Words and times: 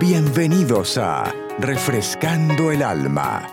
Bienvenidos 0.00 0.96
a 0.96 1.34
Refrescando 1.58 2.70
el 2.70 2.84
Alma. 2.84 3.44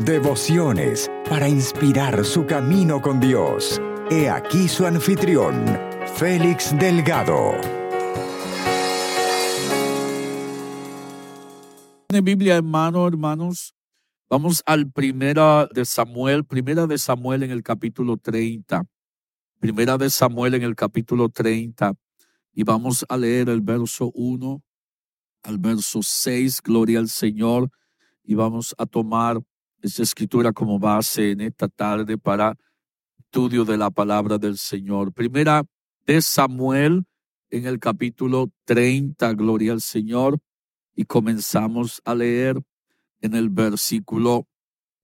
Devociones 0.00 1.08
para 1.30 1.48
inspirar 1.48 2.24
su 2.24 2.44
camino 2.44 3.00
con 3.00 3.20
Dios. 3.20 3.80
He 4.10 4.28
aquí 4.28 4.66
su 4.66 4.84
anfitrión, 4.84 5.64
Félix 6.16 6.76
Delgado. 6.76 7.52
de 12.08 12.20
Biblia, 12.20 12.56
hermano, 12.56 13.06
hermanos, 13.06 13.72
vamos 14.28 14.60
al 14.66 14.90
primera 14.90 15.68
de 15.72 15.84
Samuel, 15.84 16.44
primera 16.44 16.88
de 16.88 16.98
Samuel 16.98 17.44
en 17.44 17.52
el 17.52 17.62
capítulo 17.62 18.16
30. 18.16 18.82
Primera 19.60 19.96
de 19.98 20.10
Samuel 20.10 20.54
en 20.54 20.64
el 20.64 20.74
capítulo 20.74 21.28
30 21.28 21.94
y 22.54 22.64
vamos 22.64 23.06
a 23.08 23.16
leer 23.16 23.48
el 23.48 23.60
verso 23.60 24.10
1 24.16 24.64
al 25.42 25.58
verso 25.58 26.00
6, 26.02 26.60
gloria 26.62 26.98
al 26.98 27.08
Señor, 27.08 27.70
y 28.24 28.34
vamos 28.34 28.74
a 28.78 28.86
tomar 28.86 29.40
esta 29.80 30.02
escritura 30.02 30.52
como 30.52 30.78
base 30.78 31.32
en 31.32 31.40
esta 31.40 31.68
tarde 31.68 32.16
para 32.16 32.56
estudio 33.18 33.64
de 33.64 33.76
la 33.76 33.90
palabra 33.90 34.38
del 34.38 34.58
Señor. 34.58 35.12
Primera 35.12 35.64
de 36.06 36.22
Samuel 36.22 37.04
en 37.50 37.66
el 37.66 37.78
capítulo 37.78 38.50
30, 38.64 39.32
gloria 39.34 39.72
al 39.72 39.80
Señor, 39.80 40.38
y 40.94 41.04
comenzamos 41.04 42.00
a 42.04 42.14
leer 42.14 42.62
en 43.20 43.34
el 43.34 43.48
versículo 43.48 44.46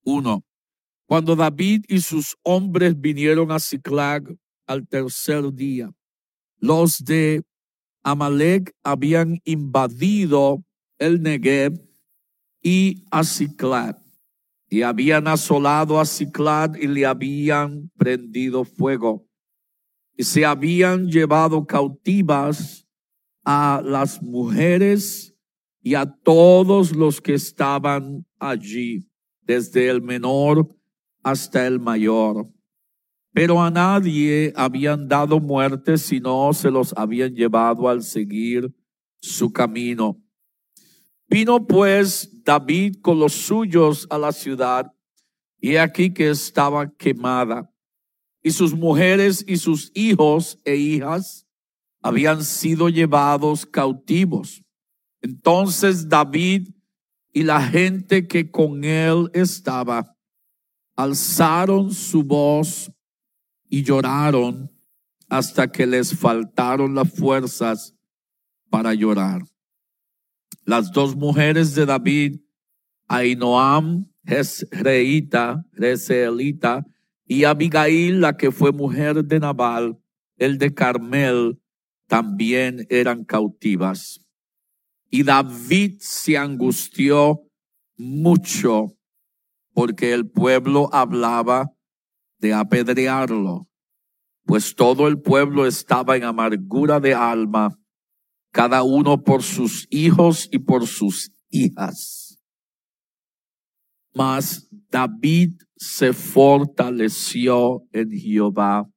1. 0.04 0.44
Cuando 1.06 1.36
David 1.36 1.84
y 1.88 2.00
sus 2.00 2.36
hombres 2.42 3.00
vinieron 3.00 3.50
a 3.50 3.58
Ciclag, 3.58 4.36
al 4.68 4.86
tercer 4.86 5.52
día. 5.52 5.90
Los 6.58 6.98
de 6.98 7.42
Amalek 8.08 8.74
habían 8.82 9.38
invadido 9.44 10.64
el 10.98 11.20
Negev 11.20 11.78
y 12.62 13.04
a 13.10 13.22
y 14.70 14.82
habían 14.82 15.28
asolado 15.28 16.00
a 16.00 16.06
Ciclad 16.06 16.74
y 16.76 16.86
le 16.86 17.04
habían 17.04 17.90
prendido 17.96 18.64
fuego. 18.64 19.26
Y 20.16 20.24
se 20.24 20.44
habían 20.44 21.08
llevado 21.08 21.66
cautivas 21.66 22.86
a 23.44 23.82
las 23.84 24.22
mujeres 24.22 25.34
y 25.82 25.94
a 25.94 26.06
todos 26.06 26.96
los 26.96 27.20
que 27.20 27.34
estaban 27.34 28.26
allí, 28.38 29.08
desde 29.42 29.88
el 29.88 30.02
menor 30.02 30.68
hasta 31.22 31.66
el 31.66 31.78
mayor 31.78 32.48
pero 33.32 33.62
a 33.62 33.70
nadie 33.70 34.52
habían 34.56 35.06
dado 35.08 35.40
muerte, 35.40 35.98
sino 35.98 36.52
se 36.52 36.70
los 36.70 36.92
habían 36.96 37.34
llevado 37.34 37.88
al 37.88 38.02
seguir 38.02 38.72
su 39.20 39.52
camino. 39.52 40.20
Vino 41.28 41.66
pues 41.66 42.42
David 42.42 42.96
con 43.02 43.18
los 43.18 43.34
suyos 43.34 44.06
a 44.10 44.18
la 44.18 44.32
ciudad, 44.32 44.92
y 45.60 45.76
aquí 45.76 46.12
que 46.12 46.30
estaba 46.30 46.90
quemada, 46.96 47.70
y 48.42 48.50
sus 48.50 48.74
mujeres 48.74 49.44
y 49.46 49.56
sus 49.56 49.90
hijos 49.94 50.58
e 50.64 50.76
hijas 50.76 51.46
habían 52.00 52.44
sido 52.44 52.88
llevados 52.88 53.66
cautivos. 53.66 54.62
Entonces 55.20 56.08
David 56.08 56.68
y 57.32 57.42
la 57.42 57.60
gente 57.60 58.26
que 58.26 58.50
con 58.50 58.84
él 58.84 59.30
estaba 59.34 60.16
alzaron 60.96 61.92
su 61.92 62.22
voz 62.22 62.90
y 63.68 63.82
lloraron 63.82 64.70
hasta 65.28 65.70
que 65.70 65.86
les 65.86 66.16
faltaron 66.16 66.94
las 66.94 67.12
fuerzas 67.12 67.94
para 68.70 68.94
llorar. 68.94 69.42
Las 70.64 70.92
dos 70.92 71.16
mujeres 71.16 71.74
de 71.74 71.86
David, 71.86 72.40
Ainoam, 73.06 74.06
Jezreita, 74.24 75.64
Rezeelita, 75.72 76.84
y 77.26 77.44
Abigail, 77.44 78.20
la 78.20 78.36
que 78.36 78.50
fue 78.50 78.72
mujer 78.72 79.22
de 79.24 79.38
Nabal, 79.38 79.98
el 80.38 80.56
de 80.58 80.72
Carmel, 80.72 81.60
también 82.06 82.86
eran 82.88 83.24
cautivas. 83.24 84.20
Y 85.10 85.22
David 85.22 85.96
se 86.00 86.38
angustió 86.38 87.42
mucho 87.96 88.96
porque 89.74 90.12
el 90.12 90.28
pueblo 90.28 90.88
hablaba 90.92 91.72
de 92.38 92.54
apedrearlo, 92.54 93.68
pues 94.44 94.74
todo 94.74 95.08
el 95.08 95.20
pueblo 95.20 95.66
estaba 95.66 96.16
en 96.16 96.24
amargura 96.24 97.00
de 97.00 97.14
alma, 97.14 97.78
cada 98.52 98.82
uno 98.82 99.22
por 99.22 99.42
sus 99.42 99.86
hijos 99.90 100.48
y 100.50 100.58
por 100.58 100.86
sus 100.86 101.32
hijas. 101.50 102.40
Mas 104.14 104.68
David 104.90 105.60
se 105.76 106.12
fortaleció 106.12 107.82
en 107.92 108.10
Jehová, 108.10 108.88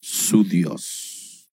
su 0.00 0.44
Dios. 0.44 1.50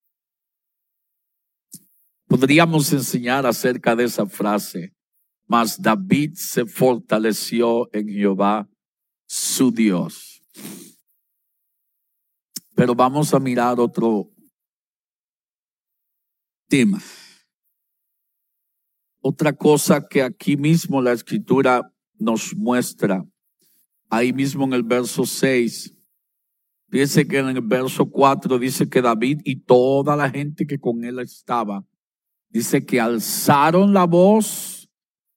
Podríamos 2.27 2.91
enseñar 2.91 3.45
acerca 3.45 3.95
de 3.95 4.05
esa 4.05 4.25
frase, 4.25 4.93
mas 5.45 5.81
David 5.81 6.33
se 6.35 6.65
fortaleció 6.65 7.89
en 7.93 8.07
Jehová, 8.07 8.69
su 9.27 9.71
Dios. 9.71 10.41
Pero 12.77 12.93
vamos 12.93 13.33
a 13.33 13.39
mirar 13.39 13.79
otro 13.79 14.29
tema. 16.69 17.01
Otra 19.19 19.51
cosa 19.51 20.07
que 20.07 20.21
aquí 20.21 20.55
mismo 20.55 21.01
la 21.01 21.11
escritura 21.11 21.91
nos 22.19 22.55
muestra, 22.55 23.25
ahí 24.11 24.31
mismo 24.31 24.63
en 24.65 24.73
el 24.73 24.83
verso 24.83 25.25
6, 25.25 25.95
Fíjense 26.89 27.27
que 27.27 27.39
en 27.39 27.49
el 27.49 27.61
verso 27.61 28.09
4 28.09 28.59
dice 28.59 28.87
que 28.87 29.01
David 29.01 29.41
y 29.43 29.57
toda 29.57 30.15
la 30.15 30.29
gente 30.29 30.65
que 30.65 30.79
con 30.79 31.03
él 31.03 31.19
estaba, 31.19 31.83
dice 32.47 32.85
que 32.85 33.01
alzaron 33.01 33.93
la 33.93 34.05
voz 34.05 34.87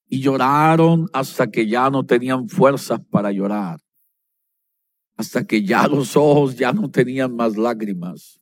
y 0.06 0.20
lloraron 0.20 1.08
hasta 1.12 1.50
que 1.50 1.66
ya 1.66 1.90
no 1.90 2.06
tenían 2.06 2.48
fuerzas 2.48 3.00
para 3.10 3.32
llorar 3.32 3.80
hasta 5.20 5.46
que 5.46 5.62
ya 5.62 5.86
los 5.96 6.16
ojos 6.16 6.56
ya 6.56 6.72
no 6.72 6.90
tenían 6.90 7.36
más 7.36 7.56
lágrimas. 7.56 8.40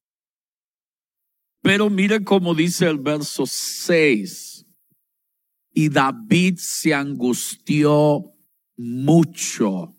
Pero 1.61 1.91
mire 1.91 2.23
cómo 2.23 2.55
dice 2.55 2.87
el 2.87 2.99
verso 2.99 3.45
6. 3.47 4.65
Y 5.75 5.89
David 5.89 6.55
se 6.59 6.95
angustió 6.95 8.33
mucho. 8.77 9.95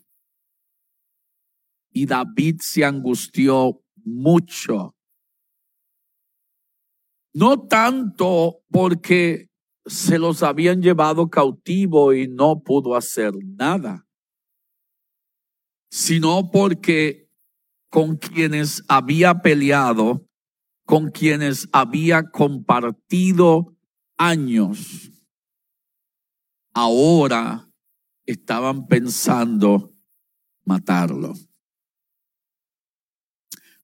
Y 1.92 2.06
David 2.06 2.60
se 2.60 2.84
angustió 2.84 3.82
mucho. 4.02 4.96
No 7.34 7.66
tanto 7.66 8.62
porque 8.70 9.48
se 9.84 10.18
los 10.18 10.42
habían 10.42 10.80
llevado 10.80 11.28
cautivo 11.28 12.14
y 12.14 12.26
no 12.26 12.62
pudo 12.62 12.96
hacer 12.96 13.34
nada 13.44 14.06
sino 15.90 16.50
porque 16.50 17.28
con 17.90 18.16
quienes 18.16 18.84
había 18.88 19.42
peleado, 19.42 20.28
con 20.84 21.10
quienes 21.10 21.68
había 21.72 22.30
compartido 22.30 23.76
años, 24.16 25.10
ahora 26.72 27.68
estaban 28.24 28.86
pensando 28.86 29.92
matarlo. 30.64 31.34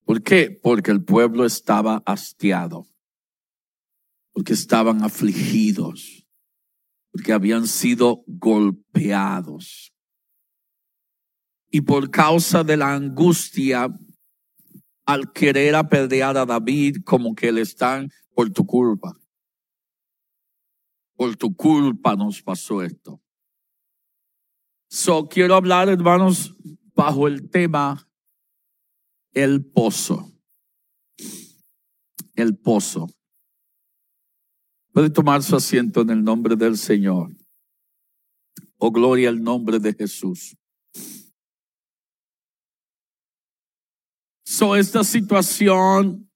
¿Por 0.05 0.23
qué? 0.23 0.57
Porque 0.63 0.93
el 0.93 1.03
pueblo 1.05 1.45
estaba 1.45 2.01
hastiado, 2.07 2.87
porque 4.33 4.53
estaban 4.53 5.03
afligidos, 5.03 6.29
porque 7.11 7.33
habían 7.33 7.67
sido 7.67 8.23
golpeados 8.29 9.96
y 11.77 11.83
por 11.83 12.11
causa 12.11 12.65
de 12.65 12.75
la 12.75 12.95
angustia 12.95 13.95
al 15.05 15.31
querer 15.31 15.75
apedrear 15.75 16.35
a 16.39 16.47
David 16.47 17.03
como 17.05 17.35
que 17.35 17.53
le 17.53 17.61
están 17.61 18.11
por 18.35 18.49
tu 18.49 18.65
culpa. 18.65 19.15
Por 21.17 21.37
tu 21.37 21.55
culpa 21.55 22.17
nos 22.17 22.41
pasó 22.41 22.83
esto. 22.83 23.21
So 24.89 25.29
quiero 25.29 25.55
hablar, 25.55 25.91
hermanos, 25.91 26.57
bajo 26.95 27.29
el 27.29 27.51
tema 27.51 28.09
el 29.35 29.63
pozo. 29.63 30.33
El 32.37 32.57
pozo. 32.57 33.07
Puede 34.95 35.11
tomar 35.11 35.43
su 35.43 35.55
asiento 35.57 36.01
en 36.01 36.09
el 36.09 36.25
nombre 36.25 36.57
del 36.57 36.79
Señor. 36.79 37.37
Oh, 38.79 38.91
gloria 38.91 39.29
al 39.29 39.43
nombre 39.43 39.79
de 39.79 39.93
Jesús. 39.93 40.57
So, 44.49 44.77
esta 44.77 45.03
situación 45.03 46.31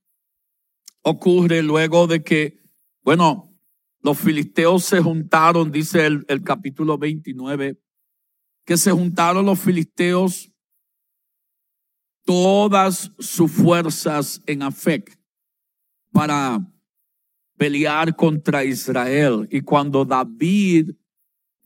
ocurre 1.03 1.62
luego 1.62 2.09
de 2.09 2.25
que, 2.25 2.59
bueno, 3.03 3.47
Los 4.03 4.19
filisteos 4.19 4.85
se 4.85 5.01
juntaron, 5.01 5.71
dice 5.71 6.07
el, 6.07 6.43
capítulo 6.43 6.97
29, 6.97 7.79
que 8.65 8.79
se 8.79 8.91
juntaron 8.91 9.45
los 9.45 9.61
filisteos 9.61 10.51
todas 12.25 13.12
sus 13.19 13.53
fuerzas 13.53 14.41
en 14.47 14.63
Afec 14.63 15.21
para 16.13 16.67
pelear 17.59 18.17
contra 18.17 18.65
Israel. 18.65 19.47
Y 19.51 19.61
cuando 19.61 20.06
David, 20.06 20.93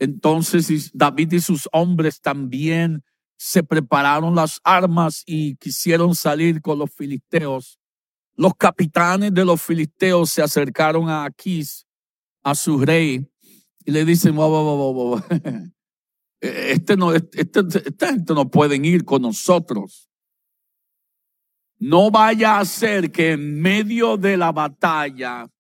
entonces 0.01 0.91
David 0.93 1.35
y 1.35 1.41
sus 1.41 1.69
hombres 1.71 2.21
también 2.21 3.05
se 3.37 3.63
prepararon 3.63 4.35
las 4.35 4.61
armas 4.65 5.23
y 5.27 5.57
quisieron 5.57 6.15
salir 6.15 6.61
con 6.61 6.79
los 6.79 6.91
filisteos. 6.93 7.79
Los 8.37 8.55
capitanes 8.55 9.33
de 9.33 9.45
los 9.45 9.63
filisteos 9.63 10.31
se 10.31 10.43
acercaron 10.43 11.09
a 11.09 11.25
Aquís, 11.25 11.87
a 12.43 12.55
su 12.55 12.79
rey, 12.79 13.29
y 13.85 13.91
le 13.91 14.05
dicen, 14.05 14.37
este 16.41 16.97
no, 16.97 17.13
este, 17.13 17.61
esta 17.61 18.09
gente 18.09 18.35
no 18.35 18.51
pueden 18.51 18.85
ir 18.85 19.05
con 19.05 19.23
nosotros. 19.23 20.09
No 21.79 22.11
vaya 22.11 22.59
a 22.59 22.65
ser 22.65 23.11
que 23.11 23.33
en 23.33 23.61
medio 23.61 24.17
de 24.17 24.37
la 24.37 24.53
batalla 24.53 25.51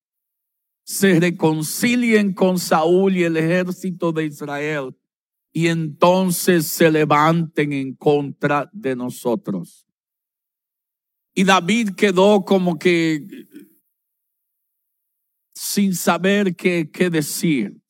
se 0.84 1.18
reconcilien 1.20 2.32
con 2.32 2.58
Saúl 2.58 3.16
y 3.16 3.24
el 3.24 3.36
ejército 3.36 4.12
de 4.12 4.26
Israel 4.26 4.96
y 5.56 5.68
entonces 5.68 6.66
se 6.66 6.90
levanten 6.90 7.72
en 7.72 7.94
contra 7.94 8.68
de 8.72 8.96
nosotros. 8.96 9.86
Y 11.32 11.44
David 11.44 11.90
quedó 11.96 12.44
como 12.44 12.76
que 12.76 13.24
sin 15.54 15.94
saber 15.94 16.56
qué, 16.56 16.90
decir. 17.08 17.80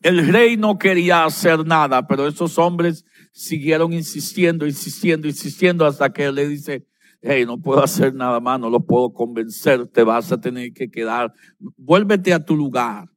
El 0.00 0.26
rey 0.32 0.56
no 0.56 0.78
quería 0.78 1.26
hacer 1.26 1.66
nada, 1.66 2.06
pero 2.06 2.26
esos 2.26 2.56
hombres 2.56 3.04
siguieron 3.30 3.92
insistiendo, 3.92 4.66
insistiendo, 4.66 5.28
insistiendo 5.28 5.84
hasta 5.84 6.10
que 6.10 6.24
él 6.24 6.36
le 6.36 6.48
dice, 6.48 6.86
hey, 7.20 7.44
no 7.44 7.60
puedo 7.60 7.82
hacer 7.84 8.14
nada 8.14 8.40
más, 8.40 8.58
no 8.58 8.70
lo 8.70 8.80
puedo 8.80 9.12
convencer, 9.12 9.88
te 9.88 10.02
vas 10.02 10.32
a 10.32 10.40
tener 10.40 10.72
que 10.72 10.90
quedar, 10.90 11.34
vuélvete 11.76 12.32
a 12.32 12.42
tu 12.42 12.56
lugar, 12.56 13.10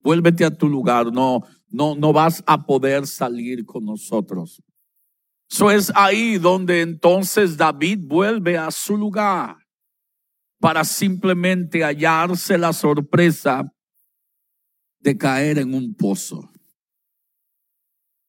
vuélvete 0.00 0.44
a 0.44 0.50
tu 0.52 0.68
lugar, 0.68 1.12
no, 1.12 1.42
no, 1.68 1.94
no 1.94 2.12
vas 2.12 2.42
a 2.46 2.64
poder 2.64 3.06
salir 3.06 3.64
con 3.64 3.84
nosotros. 3.84 4.62
Eso 5.50 5.70
es 5.70 5.92
ahí 5.94 6.38
donde 6.38 6.82
entonces 6.82 7.56
David 7.56 8.00
vuelve 8.02 8.58
a 8.58 8.70
su 8.70 8.96
lugar 8.96 9.56
para 10.60 10.84
simplemente 10.84 11.82
hallarse 11.82 12.58
la 12.58 12.72
sorpresa 12.72 13.64
de 14.98 15.16
caer 15.16 15.58
en 15.58 15.74
un 15.74 15.94
pozo 15.94 16.50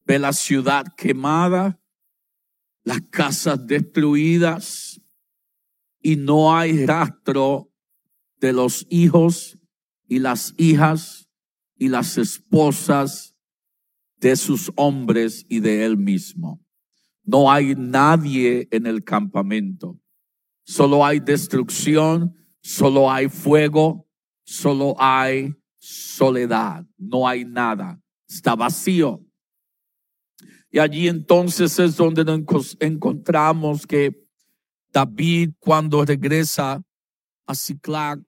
ve 0.09 0.18
la 0.18 0.33
ciudad 0.33 0.88
quemada, 0.97 1.80
las 2.83 3.00
casas 3.12 3.68
destruidas 3.68 5.00
y 6.01 6.15
no 6.15 6.57
hay 6.57 6.88
rastro 6.88 7.71
de 8.39 8.51
los 8.51 8.88
hijos 8.89 9.59
y 10.07 10.18
las 10.18 10.56
hijas 10.57 11.30
y 11.77 11.89
las 11.89 12.18
esposas 12.18 13.28
de 14.19 14.36
sus 14.36 14.71
hombres 14.75 15.45
y 15.50 15.60
de 15.60 15.86
él 15.86 15.98
mismo. 15.98 16.62
No 17.24 17.51
hay 17.51 17.75
nadie 17.75 18.68
en 18.71 18.88
el 18.88 19.04
campamento. 19.04 20.00
Solo 20.63 21.06
hay 21.06 21.19
destrucción, 21.19 22.36
solo 22.62 23.12
hay 23.12 23.30
fuego, 23.30 24.07
solo 24.44 24.95
hay 24.98 25.54
soledad. 25.77 26.86
No 26.98 27.27
hay 27.27 27.45
nada. 27.45 28.01
Está 28.27 28.56
vacío. 28.56 29.24
Y 30.71 30.80
allí 30.80 31.07
entonces 31.07 31.80
es 31.80 31.95
donde 31.98 32.24
nos 32.24 32.77
encontramos 32.80 33.88
que 33.88 34.16
David 34.92 35.51
cuando 35.60 36.06
regresa 36.06 36.83
a 37.48 37.56
Ciclac 37.56 38.21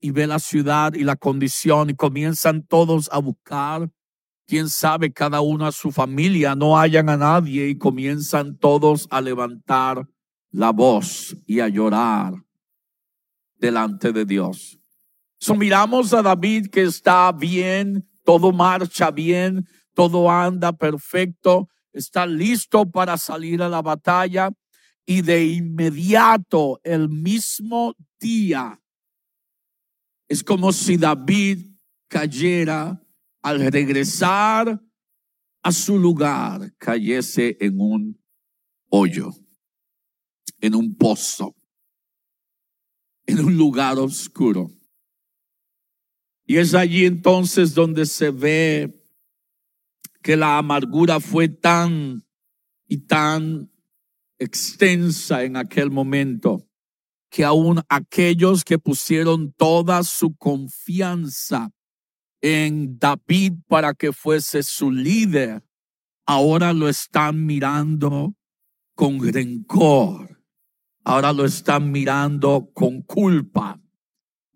y 0.00 0.10
ve 0.10 0.26
la 0.26 0.38
ciudad 0.38 0.94
y 0.94 1.04
la 1.04 1.16
condición 1.16 1.90
y 1.90 1.94
comienzan 1.94 2.66
todos 2.66 3.08
a 3.12 3.18
buscar, 3.18 3.90
quién 4.50 4.68
sabe, 4.68 5.12
cada 5.12 5.40
uno 5.40 5.64
a 5.64 5.70
su 5.70 5.92
familia, 5.92 6.56
no 6.56 6.76
hayan 6.76 7.08
a 7.08 7.16
nadie 7.16 7.68
y 7.68 7.78
comienzan 7.78 8.58
todos 8.58 9.06
a 9.08 9.20
levantar 9.20 10.08
la 10.50 10.72
voz 10.72 11.36
y 11.46 11.60
a 11.60 11.68
llorar 11.68 12.34
delante 13.54 14.12
de 14.12 14.24
Dios. 14.24 14.76
So 15.38 15.54
miramos 15.54 16.12
a 16.12 16.20
David 16.20 16.66
que 16.66 16.82
está 16.82 17.30
bien, 17.30 18.10
todo 18.24 18.50
marcha 18.50 19.12
bien, 19.12 19.68
todo 19.94 20.28
anda 20.28 20.72
perfecto, 20.72 21.68
está 21.92 22.26
listo 22.26 22.90
para 22.90 23.16
salir 23.16 23.62
a 23.62 23.68
la 23.68 23.82
batalla 23.82 24.50
y 25.06 25.22
de 25.22 25.44
inmediato, 25.44 26.80
el 26.82 27.08
mismo 27.08 27.94
día, 28.18 28.80
es 30.26 30.42
como 30.42 30.72
si 30.72 30.96
David 30.96 31.66
cayera 32.08 33.00
al 33.42 33.60
regresar 33.70 34.80
a 35.62 35.72
su 35.72 35.98
lugar, 35.98 36.74
cayese 36.78 37.56
en 37.60 37.80
un 37.80 38.22
hoyo, 38.88 39.30
en 40.60 40.74
un 40.74 40.96
pozo, 40.96 41.54
en 43.26 43.44
un 43.44 43.56
lugar 43.56 43.98
oscuro. 43.98 44.70
Y 46.44 46.56
es 46.56 46.74
allí 46.74 47.04
entonces 47.04 47.74
donde 47.74 48.06
se 48.06 48.30
ve 48.30 49.00
que 50.22 50.36
la 50.36 50.58
amargura 50.58 51.20
fue 51.20 51.48
tan 51.48 52.26
y 52.86 53.06
tan 53.06 53.70
extensa 54.38 55.44
en 55.44 55.56
aquel 55.56 55.90
momento 55.90 56.66
que 57.30 57.44
aún 57.44 57.80
aquellos 57.88 58.64
que 58.64 58.78
pusieron 58.78 59.52
toda 59.52 60.02
su 60.02 60.34
confianza 60.36 61.70
en 62.40 62.98
David 62.98 63.54
para 63.68 63.94
que 63.94 64.12
fuese 64.12 64.62
su 64.62 64.90
líder, 64.90 65.62
ahora 66.26 66.72
lo 66.72 66.88
están 66.88 67.44
mirando 67.44 68.34
con 68.94 69.20
rencor, 69.20 70.42
ahora 71.04 71.32
lo 71.32 71.44
están 71.44 71.90
mirando 71.90 72.70
con 72.72 73.02
culpa, 73.02 73.80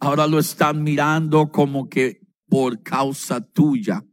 ahora 0.00 0.26
lo 0.26 0.38
están 0.38 0.82
mirando 0.82 1.50
como 1.50 1.88
que 1.88 2.20
por 2.48 2.82
causa 2.82 3.40
tuya. 3.40 4.04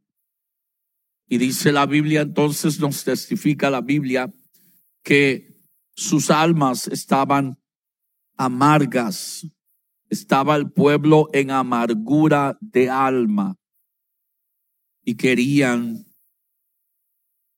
Y 1.28 1.38
dice 1.38 1.72
la 1.72 1.86
Biblia, 1.86 2.22
entonces 2.22 2.80
nos 2.80 3.04
testifica 3.06 3.70
la 3.70 3.82
Biblia 3.82 4.34
que 5.02 5.56
sus 5.96 6.30
almas 6.30 6.88
estaban 6.88 7.58
amargas. 8.36 9.48
Estaba 10.10 10.58
el 10.58 10.72
pueblo 10.72 11.30
en 11.32 11.52
amargura 11.52 12.58
de 12.60 12.90
alma 12.90 13.61
y 15.04 15.16
querían 15.16 16.06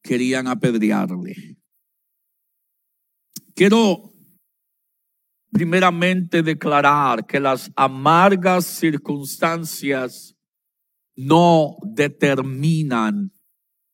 querían 0.04 0.48
apedrearle. 0.48 1.58
Quiero 3.56 4.12
primeramente 5.52 6.44
declarar 6.44 7.26
que 7.26 7.40
las 7.40 7.72
amargas 7.76 8.66
circunstancias 8.66 10.36
no 11.16 11.78
determinan 11.84 13.32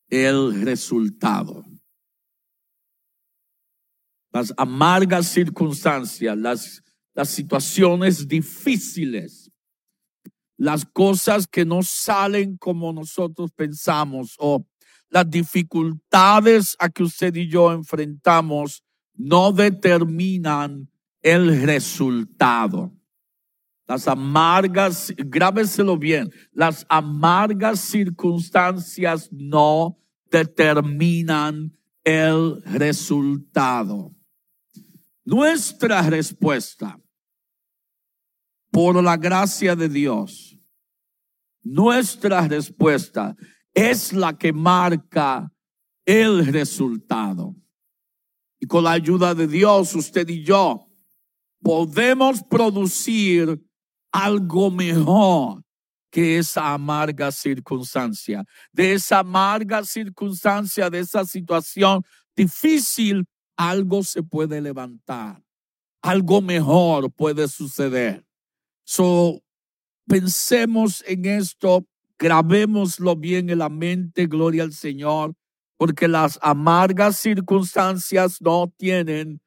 el 0.10 0.62
resultado. 0.64 1.64
Las 4.32 4.54
amargas 4.58 5.28
circunstancias, 5.28 6.38
las, 6.38 6.84
las 7.14 7.30
situaciones 7.30 8.28
difíciles, 8.28 9.49
las 10.60 10.86
cosas 10.86 11.48
que 11.48 11.64
no 11.64 11.82
salen 11.84 12.58
como 12.58 12.92
nosotros 12.92 13.52
pensamos 13.54 14.36
o 14.40 14.66
las 15.10 15.28
dificultades 15.30 16.76
a 16.80 16.90
que 16.90 17.04
usted 17.04 17.34
y 17.36 17.48
yo 17.48 17.72
enfrentamos 17.72 18.84
no 19.16 19.54
determinan 19.54 20.90
el 21.22 21.62
resultado. 21.62 22.94
Las 23.88 24.06
amargas, 24.10 25.14
grábeselo 25.18 25.98
bien, 25.98 26.30
las 26.52 26.86
amargas 26.90 27.80
circunstancias 27.80 29.30
no 29.32 29.98
determinan 30.30 31.74
el 32.04 32.62
resultado. 32.64 34.14
Nuestra 35.24 36.02
respuesta, 36.02 37.00
por 38.72 39.02
la 39.04 39.18
gracia 39.18 39.76
de 39.76 39.90
Dios, 39.90 40.49
nuestra 41.62 42.48
respuesta 42.48 43.36
es 43.74 44.14
la 44.14 44.38
que 44.38 44.54
marca 44.54 45.52
el 46.06 46.46
resultado. 46.48 47.56
Y 48.60 48.66
con 48.68 48.84
la 48.84 48.92
ayuda 48.92 49.34
de 49.34 49.48
Dios, 49.48 49.96
usted 49.96 50.28
y 50.28 50.44
yo 50.44 50.88
podemos 51.62 52.44
producir 52.44 53.62
algo 54.12 54.72
mejor 54.72 55.64
que 56.10 56.40
esa 56.40 56.74
amarga 56.74 57.32
circunstancia. 57.32 58.44
De 58.72 58.94
esa 58.94 59.20
amarga 59.20 59.84
circunstancia, 59.84 60.90
de 60.90 61.00
esa 61.00 61.24
situación 61.26 62.04
difícil, 62.36 63.26
algo 63.56 64.04
se 64.04 64.24
puede 64.24 64.62
levantar. 64.62 65.44
Algo 66.02 66.42
mejor 66.42 67.12
puede 67.12 67.48
suceder. 67.48 68.26
So, 68.84 69.44
pensemos 70.10 71.04
en 71.08 71.26
esto, 71.26 71.88
grabémoslo 72.18 73.16
bien 73.16 73.50
en 73.50 73.60
la 73.60 73.70
mente, 73.70 74.26
gloria 74.26 74.64
al 74.64 74.74
Señor, 74.74 75.36
porque 75.78 76.08
las 76.08 76.38
amargas 76.42 77.18
circunstancias 77.18 78.42
no 78.42 78.74
tienen 78.76 79.40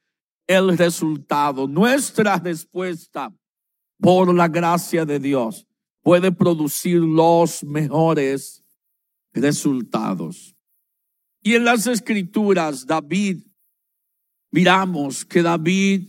el 0.47 0.79
resultado. 0.79 1.67
Nuestra 1.67 2.39
respuesta 2.39 3.35
por 3.99 4.33
la 4.35 4.49
gracia 4.49 5.05
de 5.05 5.19
Dios 5.19 5.67
puede 6.01 6.31
producir 6.33 7.01
los 7.01 7.65
mejores 7.65 8.65
resultados. 9.33 10.57
Y 11.43 11.57
en 11.57 11.65
las 11.65 11.89
escrituras, 11.89 12.87
David, 12.87 13.45
miramos 14.53 15.25
que 15.25 15.43
David 15.43 16.09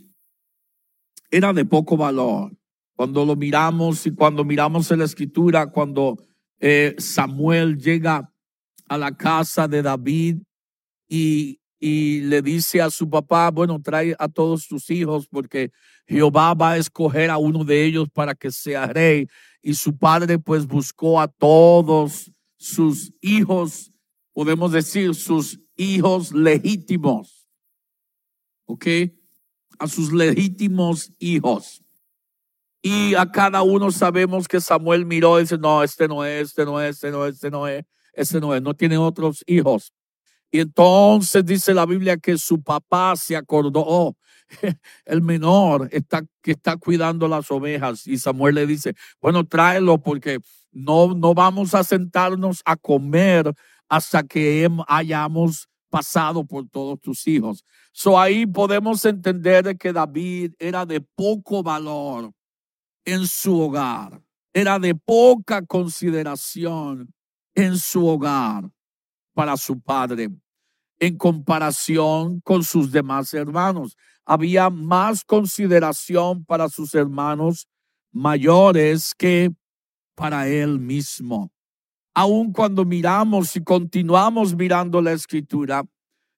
era 1.32 1.52
de 1.54 1.66
poco 1.66 1.98
valor. 1.98 2.56
Cuando 2.96 3.26
lo 3.26 3.36
miramos 3.36 4.06
y 4.06 4.14
cuando 4.14 4.44
miramos 4.44 4.92
en 4.92 5.00
la 5.00 5.06
escritura, 5.06 5.68
cuando 5.68 6.18
eh, 6.60 6.96
Samuel 6.98 7.78
llega 7.78 8.32
a 8.88 8.98
la 8.98 9.16
casa 9.16 9.68
de 9.68 9.82
David 9.82 10.38
y 11.08 11.60
y 11.86 12.22
le 12.22 12.42
dice 12.42 12.82
a 12.82 12.90
su 12.90 13.10
papá, 13.10 13.52
bueno, 13.52 13.78
trae 13.82 14.16
a 14.18 14.30
todos 14.30 14.70
tus 14.70 14.90
hijos 14.90 15.28
porque 15.28 15.70
Jehová 16.08 16.54
va 16.54 16.72
a 16.72 16.78
escoger 16.78 17.30
a 17.30 17.38
uno 17.38 17.66
de 17.66 17.84
ellos 17.84 18.08
para 18.14 18.34
que 18.34 18.52
sea 18.52 18.86
rey. 18.86 19.28
Y 19.62 19.74
su 19.74 19.98
padre 19.98 20.40
pues 20.40 20.66
buscó 20.66 21.20
a 21.20 21.28
todos 21.28 22.32
sus 22.56 23.12
hijos, 23.20 23.92
podemos 24.32 24.72
decir 24.72 25.14
sus 25.14 25.60
hijos 25.76 26.32
legítimos. 26.32 27.50
¿Ok? 28.64 28.88
A 29.78 29.90
sus 29.90 30.14
legítimos 30.14 31.12
hijos. 31.20 31.83
Y 32.86 33.16
a 33.16 33.32
cada 33.32 33.64
uno 33.64 33.92
sabemos 33.92 34.46
que 34.46 34.60
Samuel 34.60 35.06
miró 35.06 35.40
y 35.40 35.44
dice, 35.44 35.58
no, 35.58 35.82
este 35.84 36.06
no 36.06 36.26
es, 36.26 36.50
este 36.50 36.66
no 36.66 36.82
es, 36.82 36.96
este 36.96 37.12
no 37.12 37.26
es, 37.26 37.36
este 37.36 37.50
no 37.50 37.66
es, 37.66 37.86
este 38.12 38.42
no 38.42 38.54
es, 38.54 38.62
no 38.62 38.74
tiene 38.74 38.98
otros 38.98 39.42
hijos. 39.48 39.94
Y 40.52 40.60
entonces 40.60 41.46
dice 41.46 41.74
la 41.74 41.86
Biblia 41.86 42.18
que 42.18 42.38
su 42.38 42.62
papá 42.62 43.16
se 43.16 43.38
acordó, 43.38 43.86
oh, 43.88 44.18
el 45.06 45.22
menor 45.22 45.88
está, 45.94 46.24
que 46.42 46.52
está 46.52 46.76
cuidando 46.76 47.30
las 47.30 47.50
ovejas. 47.52 48.06
Y 48.06 48.18
Samuel 48.18 48.56
le 48.56 48.68
dice, 48.68 48.96
bueno, 49.22 49.46
tráelo 49.46 49.98
porque 50.00 50.40
no, 50.74 51.16
no 51.16 51.34
vamos 51.34 51.74
a 51.76 51.86
sentarnos 51.86 52.62
a 52.66 52.76
comer 52.76 53.54
hasta 53.88 54.24
que 54.24 54.70
hayamos 54.90 55.70
pasado 55.90 56.44
por 56.44 56.68
todos 56.68 57.00
tus 57.00 57.26
hijos. 57.28 57.64
So 57.94 58.20
ahí 58.20 58.46
podemos 58.46 59.06
entender 59.06 59.78
que 59.78 59.94
David 59.94 60.52
era 60.60 60.86
de 60.86 61.00
poco 61.00 61.64
valor 61.64 62.34
en 63.06 63.28
su 63.28 63.60
hogar, 63.60 64.22
era 64.54 64.80
de 64.80 64.96
poca 64.96 65.66
consideración 65.66 67.14
en 67.56 67.78
su 67.78 68.08
hogar 68.08 68.70
para 69.34 69.58
su 69.58 69.80
padre 69.80 70.30
en 71.06 71.18
comparación 71.18 72.40
con 72.42 72.64
sus 72.64 72.92
demás 72.92 73.34
hermanos. 73.34 73.98
Había 74.26 74.70
más 74.70 75.26
consideración 75.26 76.46
para 76.46 76.70
sus 76.70 76.96
hermanos 76.96 77.68
mayores 78.14 79.14
que 79.18 79.52
para 80.16 80.48
él 80.48 80.80
mismo. 80.80 81.52
Aun 82.14 82.54
cuando 82.54 82.86
miramos 82.86 83.54
y 83.58 83.64
continuamos 83.64 84.56
mirando 84.56 85.02
la 85.02 85.12
escritura, 85.12 85.84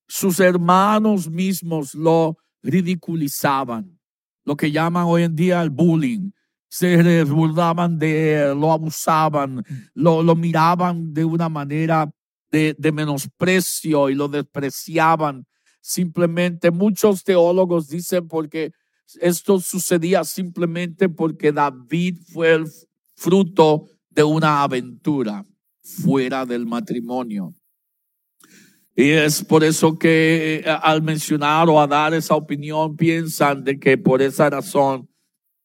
sus 0.07 0.39
hermanos 0.39 1.29
mismos 1.29 1.93
lo 1.93 2.38
ridiculizaban, 2.63 4.00
lo 4.45 4.55
que 4.55 4.72
llaman 4.72 5.05
hoy 5.05 5.24
en 5.24 5.36
día 5.36 5.62
el 5.62 5.69
bullying. 5.69 6.31
Se 6.77 7.24
burlaban 7.24 7.98
de 7.98 8.34
él, 8.34 8.60
lo 8.60 8.74
abusaban, 8.74 9.63
lo, 9.94 10.22
lo 10.22 10.36
miraban 10.36 11.13
de 11.13 11.24
una 11.24 11.48
manera 11.48 12.12
de, 12.51 12.91
menosprecio 12.91 14.10
y 14.10 14.15
lo 14.15 14.27
despreciaban. 14.27 15.46
Simplemente 15.79 16.72
muchos 16.72 17.24
teólogos 17.24 17.88
dicen 17.88 18.27
porque 18.27 18.72
esto 19.22 19.60
sucedía 19.62 20.25
simplemente 20.25 21.08
porque 21.08 21.53
David 21.53 22.17
fue 22.34 22.53
el 22.55 22.65
fruto 23.15 23.86
de 24.10 24.24
una 24.24 24.63
aventura 24.63 25.46
fuera 25.82 26.46
del 26.46 26.65
matrimonio. 26.65 27.53
Y 28.98 29.12
es 29.12 29.44
por 29.44 29.63
eso 29.63 29.98
que 29.98 30.63
eh, 30.65 30.70
al 30.82 31.01
mencionar 31.01 31.70
o 31.70 31.79
a 31.79 31.88
dar 31.88 32.13
esa 32.13 32.36
opinión 32.36 32.98
piensan 32.98 33.63
de 33.63 33.79
que 33.79 33.98
por 33.98 34.22
esa 34.22 34.50
razón 34.50 35.08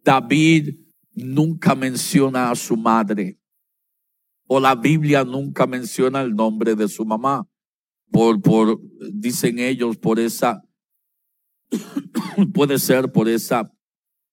David 0.02 0.79
nunca 1.12 1.74
menciona 1.74 2.50
a 2.50 2.54
su 2.54 2.76
madre 2.76 3.40
o 4.52 4.58
la 4.58 4.74
Biblia 4.74 5.22
nunca 5.24 5.64
menciona 5.64 6.22
el 6.22 6.34
nombre 6.34 6.74
de 6.74 6.88
su 6.88 7.04
mamá. 7.04 7.48
Por, 8.10 8.42
por, 8.42 8.80
dicen 9.12 9.60
ellos, 9.60 9.96
por 9.96 10.18
esa, 10.18 10.60
puede 12.52 12.80
ser 12.80 13.12
por 13.12 13.28
esa 13.28 13.72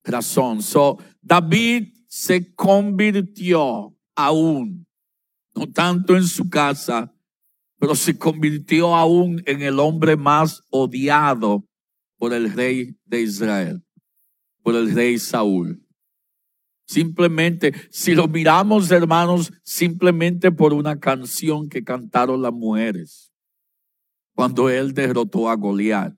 razón. 0.04 0.64
So, 0.64 0.98
David 1.22 1.94
se 2.08 2.52
convirtió 2.56 3.96
aún, 4.16 4.88
no 5.54 5.68
tanto 5.72 6.18
en 6.18 6.24
su 6.24 6.50
casa, 6.50 7.14
pero 7.78 7.94
se 7.94 8.18
convirtió 8.18 8.96
aún 8.96 9.44
en 9.46 9.62
el 9.62 9.80
hombre 9.80 10.18
más 10.18 10.64
odiado 10.72 11.64
por 12.18 12.34
el 12.34 12.52
rey 12.52 12.98
de 13.06 13.22
Israel, 13.22 13.86
por 14.64 14.74
el 14.74 14.96
rey 14.96 15.20
Saúl. 15.20 15.87
Simplemente, 16.88 17.74
si 17.91 18.15
lo 18.15 18.29
miramos, 18.29 18.89
hermanos, 18.91 19.51
simplemente 19.62 20.53
por 20.53 20.74
una 20.74 20.98
canción 20.98 21.67
que 21.67 21.84
cantaron 21.84 22.41
las 22.41 22.53
mujeres. 22.53 23.29
Cuando 24.34 24.70
él 24.70 24.94
derrotó 24.94 25.50
a 25.50 25.56
Goliat. 25.56 26.15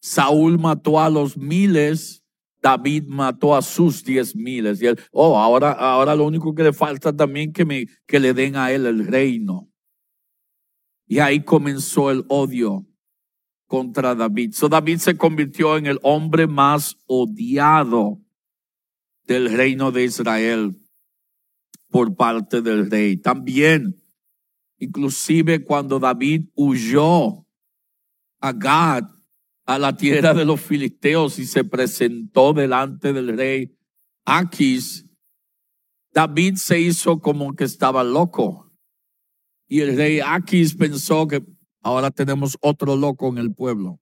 Saúl 0.00 0.58
mató 0.58 1.00
a 1.00 1.08
los 1.08 1.36
miles, 1.36 2.24
David 2.60 3.04
mató 3.06 3.54
a 3.54 3.62
sus 3.62 4.02
diez 4.02 4.34
miles. 4.34 4.82
Y 4.82 4.86
él, 4.86 4.98
oh, 5.12 5.38
ahora, 5.38 5.70
ahora 5.70 6.16
lo 6.16 6.26
único 6.26 6.54
que 6.56 6.64
le 6.64 6.72
falta 6.72 7.14
también 7.14 7.52
que 7.52 7.64
me, 7.64 7.86
que 8.04 8.18
le 8.18 8.34
den 8.34 8.56
a 8.56 8.72
él 8.72 8.86
el 8.86 9.06
reino. 9.06 9.70
Y 11.06 11.20
ahí 11.20 11.44
comenzó 11.44 12.10
el 12.10 12.24
odio 12.28 12.84
contra 13.68 14.16
David. 14.16 14.54
So 14.54 14.68
David 14.68 14.98
se 14.98 15.16
convirtió 15.16 15.76
en 15.76 15.86
el 15.86 16.00
hombre 16.02 16.48
más 16.48 16.96
odiado 17.06 18.23
del 19.26 19.56
reino 19.56 19.92
de 19.92 20.04
Israel 20.04 20.76
por 21.88 22.16
parte 22.16 22.60
del 22.62 22.90
rey. 22.90 23.16
También, 23.16 24.02
inclusive 24.78 25.64
cuando 25.64 25.98
David 25.98 26.48
huyó 26.54 27.46
a 28.40 28.52
Gad, 28.52 29.04
a 29.66 29.78
la 29.78 29.96
tierra 29.96 30.34
de 30.34 30.44
los 30.44 30.60
filisteos 30.60 31.38
y 31.38 31.46
se 31.46 31.64
presentó 31.64 32.52
delante 32.52 33.12
del 33.12 33.36
rey 33.36 33.74
Aquis, 34.26 35.06
David 36.12 36.56
se 36.56 36.80
hizo 36.80 37.20
como 37.20 37.54
que 37.54 37.64
estaba 37.64 38.04
loco. 38.04 38.72
Y 39.66 39.80
el 39.80 39.96
rey 39.96 40.20
Aquis 40.20 40.74
pensó 40.74 41.26
que 41.26 41.44
ahora 41.82 42.10
tenemos 42.10 42.56
otro 42.60 42.96
loco 42.96 43.28
en 43.28 43.38
el 43.38 43.54
pueblo. 43.54 44.00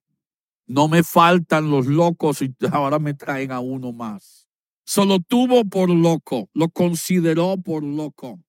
No 0.67 0.89
me 0.89 1.03
faltan 1.03 1.71
los 1.71 1.87
locos 1.87 2.43
y 2.43 2.55
ahora 2.71 2.99
me 2.99 3.15
traen 3.15 3.53
a 3.53 3.61
uno 3.61 3.93
más. 3.93 4.42
Solo 4.85 5.21
tuvo 5.21 5.65
por 5.65 5.91
loco, 5.91 6.51
lo 6.55 6.69
consideró 6.69 7.57
por 7.57 7.83
loco. 7.85 8.41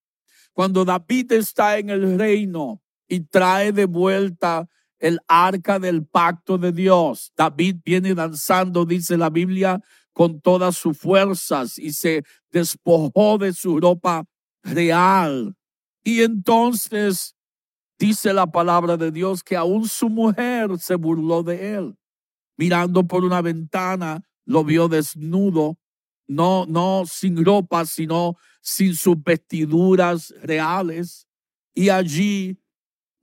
Cuando 0.51 0.85
David 0.85 1.31
está 1.33 1.77
en 1.77 1.89
el 1.89 2.17
reino 2.17 2.81
y 3.07 3.21
trae 3.21 3.71
de 3.71 3.85
vuelta 3.85 4.67
el 4.99 5.19
arca 5.27 5.79
del 5.79 6.05
pacto 6.05 6.57
de 6.57 6.71
Dios, 6.71 7.31
David 7.35 7.77
viene 7.83 8.13
danzando, 8.15 8.85
dice 8.85 9.17
la 9.17 9.29
Biblia, 9.29 9.81
con 10.13 10.39
todas 10.41 10.77
sus 10.77 10.97
fuerzas 10.97 11.77
y 11.77 11.91
se 11.91 12.23
despojó 12.51 13.37
de 13.37 13.51
su 13.51 13.79
ropa 13.79 14.25
real. 14.63 15.55
Y 16.03 16.21
entonces 16.21 17.35
dice 17.97 18.33
la 18.33 18.47
palabra 18.47 18.95
de 18.97 19.11
Dios 19.11 19.43
que 19.43 19.55
aún 19.55 19.87
su 19.87 20.09
mujer 20.09 20.77
se 20.79 20.95
burló 20.95 21.43
de 21.43 21.75
él. 21.75 21.95
Mirando 22.57 23.05
por 23.07 23.23
una 23.23 23.41
ventana, 23.41 24.21
lo 24.45 24.63
vio 24.63 24.87
desnudo 24.87 25.79
no, 26.27 26.65
no 26.65 27.03
sin 27.05 27.43
ropa, 27.43 27.85
sino 27.85 28.37
sin 28.61 28.95
sus 28.95 29.21
vestiduras 29.21 30.33
reales. 30.41 31.27
Y 31.73 31.89
allí, 31.89 32.57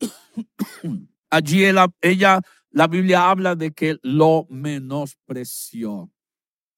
allí 1.30 1.64
ella, 2.00 2.40
la 2.70 2.86
Biblia 2.86 3.30
habla 3.30 3.54
de 3.54 3.72
que 3.72 3.98
lo 4.02 4.46
menospreció. 4.50 6.10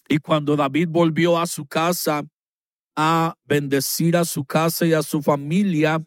Y 0.09 0.19
cuando 0.19 0.57
David 0.57 0.89
volvió 0.91 1.39
a 1.39 1.47
su 1.47 1.67
casa, 1.67 2.23
a 2.95 3.35
bendecir 3.45 4.17
a 4.17 4.25
su 4.25 4.45
casa 4.45 4.85
y 4.87 4.93
a 4.93 5.03
su 5.03 5.23
familia, 5.23 6.05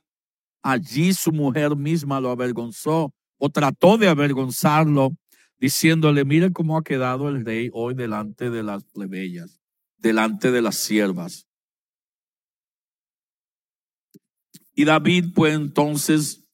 allí 0.62 1.14
su 1.14 1.32
mujer 1.32 1.76
misma 1.76 2.20
lo 2.20 2.30
avergonzó 2.30 3.14
o 3.38 3.50
trató 3.50 3.98
de 3.98 4.08
avergonzarlo, 4.08 5.12
diciéndole, 5.58 6.26
mire 6.26 6.52
cómo 6.52 6.78
ha 6.78 6.84
quedado 6.84 7.30
el 7.30 7.46
rey 7.46 7.70
hoy 7.74 7.94
delante 7.94 8.50
de 8.50 8.64
las 8.64 8.84
plebeyas, 8.86 9.60
delante 10.06 10.52
de 10.52 10.62
las 10.62 10.76
siervas. 10.76 11.48
Y 14.76 14.86
David 14.86 15.34
pues 15.34 15.56
entonces, 15.56 16.48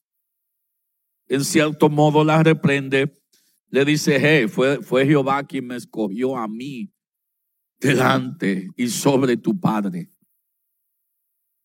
en 1.28 1.44
cierto 1.44 1.90
modo, 1.90 2.24
la 2.24 2.42
reprende. 2.42 3.20
Le 3.68 3.84
dice, 3.84 4.18
hey, 4.18 4.48
fue, 4.48 4.82
fue 4.82 5.04
Jehová 5.04 5.44
quien 5.44 5.66
me 5.66 5.76
escogió 5.76 6.34
a 6.34 6.48
mí 6.48 6.94
delante 7.78 8.70
y 8.74 8.88
sobre 8.88 9.36
tu 9.36 9.60
padre. 9.60 10.08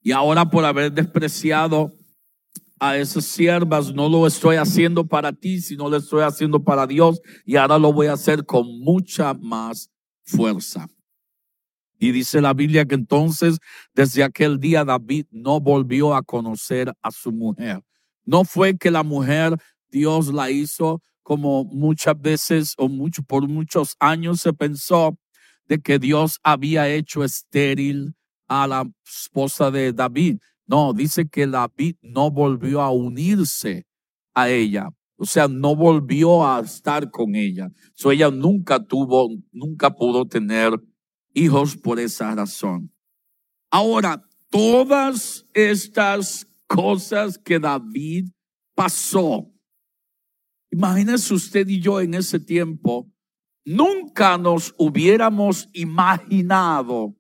Y 0.01 0.11
ahora 0.11 0.49
por 0.49 0.65
haber 0.65 0.91
despreciado 0.91 1.93
a 2.79 2.97
esas 2.97 3.23
siervas, 3.23 3.93
no 3.93 4.09
lo 4.09 4.27
estoy 4.27 4.57
haciendo 4.57 5.07
para 5.07 5.31
ti, 5.31 5.61
sino 5.61 5.89
lo 5.89 5.95
estoy 5.95 6.23
haciendo 6.23 6.61
para 6.61 6.85
Dios. 6.85 7.21
Y 7.45 7.55
ahora 7.55 7.77
lo 7.77 7.93
voy 7.93 8.07
a 8.07 8.13
hacer 8.13 8.45
con 8.45 8.79
mucha 8.81 9.33
más 9.33 9.89
fuerza. 10.25 10.89
Y 11.99 12.11
dice 12.11 12.41
la 12.41 12.53
Biblia 12.53 12.85
que 12.85 12.95
entonces 12.95 13.57
desde 13.93 14.23
aquel 14.23 14.59
día 14.59 14.85
David 14.85 15.25
no 15.31 15.59
volvió 15.59 16.13
a 16.13 16.21
conocer 16.21 16.93
a 17.01 17.11
su 17.11 17.31
mujer. 17.31 17.81
No 18.25 18.43
fue 18.43 18.77
que 18.77 18.91
la 18.91 19.03
mujer 19.03 19.57
Dios 19.89 20.33
la 20.33 20.51
hizo 20.51 21.01
como 21.23 21.65
muchas 21.65 22.19
veces 22.19 22.73
o 22.77 22.89
por 23.27 23.47
muchos 23.47 23.95
años 23.99 24.41
se 24.41 24.53
pensó 24.53 25.17
de 25.67 25.79
que 25.79 25.99
Dios 25.99 26.39
había 26.43 26.87
hecho 26.87 27.23
estéril 27.23 28.15
a 28.47 28.67
la 28.67 28.89
esposa 29.05 29.69
de 29.71 29.91
David. 29.91 30.37
No, 30.65 30.93
dice 30.93 31.27
que 31.27 31.47
David 31.47 31.95
no 32.01 32.31
volvió 32.31 32.81
a 32.81 32.91
unirse 32.91 33.85
a 34.33 34.49
ella. 34.49 34.89
O 35.17 35.25
sea, 35.25 35.47
no 35.47 35.75
volvió 35.75 36.47
a 36.47 36.59
estar 36.59 37.09
con 37.09 37.35
ella. 37.35 37.69
So 37.95 38.11
ella 38.11 38.29
nunca 38.29 38.81
tuvo, 38.81 39.29
nunca 39.51 39.89
pudo 39.89 40.25
tener 40.25 40.79
hijos 41.37 41.77
por 41.77 41.99
esa 41.99 42.33
razón. 42.33 42.91
Ahora, 43.69 44.27
todas 44.49 45.45
estas 45.53 46.47
cosas 46.65 47.37
que 47.37 47.59
David 47.59 48.29
pasó, 48.75 49.47
imagínese 50.71 51.33
usted 51.33 51.67
y 51.67 51.79
yo 51.79 52.01
en 52.01 52.15
ese 52.15 52.39
tiempo, 52.39 53.11
nunca 53.65 54.37
nos 54.37 54.73
hubiéramos 54.77 55.69
imaginado 55.73 57.15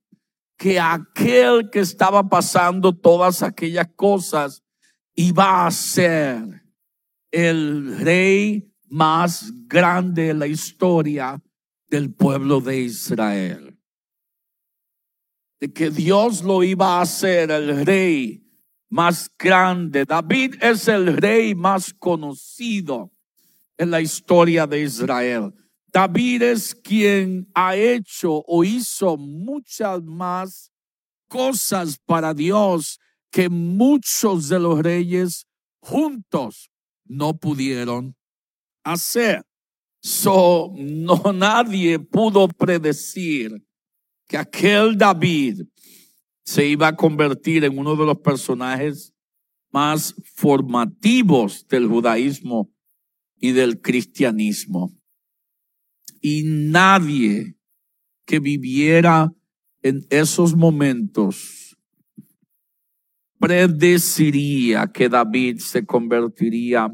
que 0.57 0.79
aquel 0.79 1.69
que 1.69 1.79
estaba 1.79 2.27
pasando 2.27 2.97
todas 2.97 3.43
aquellas 3.43 3.87
cosas 3.95 4.63
iba 5.13 5.67
a 5.67 5.71
ser 5.71 6.63
el 7.29 7.99
rey 7.99 8.73
más 8.89 9.51
grande 9.67 10.27
de 10.27 10.33
la 10.33 10.47
historia 10.47 11.39
del 11.89 12.13
pueblo 12.13 12.61
de 12.61 12.79
Israel 12.79 13.76
de 15.59 15.71
que 15.71 15.89
Dios 15.89 16.43
lo 16.43 16.63
iba 16.63 16.97
a 16.97 17.01
hacer 17.01 17.51
el 17.51 17.85
rey 17.85 18.43
más 18.89 19.29
grande. 19.37 20.05
David 20.05 20.55
es 20.61 20.87
el 20.87 21.17
rey 21.17 21.55
más 21.55 21.93
conocido 21.93 23.11
en 23.77 23.91
la 23.91 24.01
historia 24.01 24.67
de 24.67 24.81
Israel. 24.81 25.53
David 25.87 26.43
es 26.43 26.75
quien 26.75 27.49
ha 27.53 27.75
hecho 27.75 28.43
o 28.45 28.63
hizo 28.63 29.17
muchas 29.17 30.03
más 30.03 30.71
cosas 31.27 31.97
para 32.05 32.33
Dios 32.33 32.99
que 33.31 33.49
muchos 33.49 34.49
de 34.49 34.59
los 34.59 34.79
reyes 34.79 35.47
juntos 35.79 36.69
no 37.05 37.37
pudieron 37.37 38.15
hacer. 38.83 39.43
So, 40.01 40.73
no 40.75 41.21
nadie 41.33 41.99
pudo 41.99 42.47
predecir 42.47 43.66
que 44.27 44.37
aquel 44.37 44.97
David 44.97 45.61
se 46.43 46.67
iba 46.67 46.87
a 46.87 46.95
convertir 46.95 47.63
en 47.63 47.77
uno 47.77 47.95
de 47.95 48.05
los 48.05 48.19
personajes 48.19 49.13
más 49.71 50.15
formativos 50.35 51.67
del 51.67 51.87
judaísmo 51.87 52.71
y 53.37 53.51
del 53.51 53.81
cristianismo. 53.81 54.93
Y 56.21 56.43
nadie 56.45 57.57
que 58.25 58.39
viviera 58.39 59.31
en 59.81 60.05
esos 60.09 60.55
momentos 60.55 61.77
predeciría 63.39 64.87
que 64.87 65.09
David 65.09 65.59
se 65.59 65.85
convertiría 65.85 66.89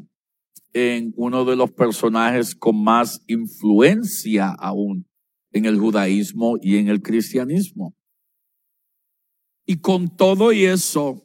en 0.74 1.14
uno 1.16 1.46
de 1.46 1.56
los 1.56 1.72
personajes 1.72 2.54
con 2.54 2.84
más 2.84 3.24
influencia 3.28 4.50
aún 4.50 5.08
en 5.54 5.66
el 5.66 5.80
judaísmo 5.80 6.58
y 6.62 6.78
en 6.78 6.90
el 6.90 7.02
cristianismo. 7.02 7.96
Y 9.66 9.78
con 9.78 10.14
todo 10.16 10.52
y 10.52 10.66
eso, 10.66 11.24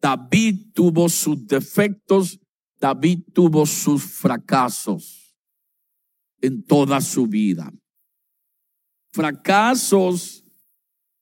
David 0.00 0.72
tuvo 0.74 1.08
sus 1.08 1.46
defectos, 1.46 2.40
David 2.80 3.20
tuvo 3.32 3.64
sus 3.64 4.02
fracasos 4.02 5.36
en 6.40 6.64
toda 6.64 7.00
su 7.00 7.26
vida. 7.26 7.72
Fracasos 9.12 10.44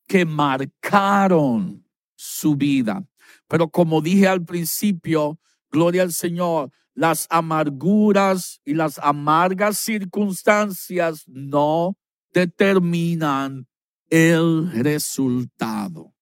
que 0.06 0.24
marcaron 0.24 1.87
su 2.16 2.56
vida. 2.56 3.06
Pero 3.48 3.68
como 3.68 4.00
dije 4.00 4.26
al 4.26 4.44
principio, 4.44 5.38
gloria 5.70 6.02
al 6.02 6.12
Señor, 6.12 6.72
las 6.94 7.26
amarguras 7.30 8.61
y 8.64 8.74
las 8.74 8.98
amargas 8.98 9.78
circunstancias 9.78 11.24
no 11.26 11.96
determinan 12.33 13.66
el 14.09 14.71
resultado. 14.73 16.12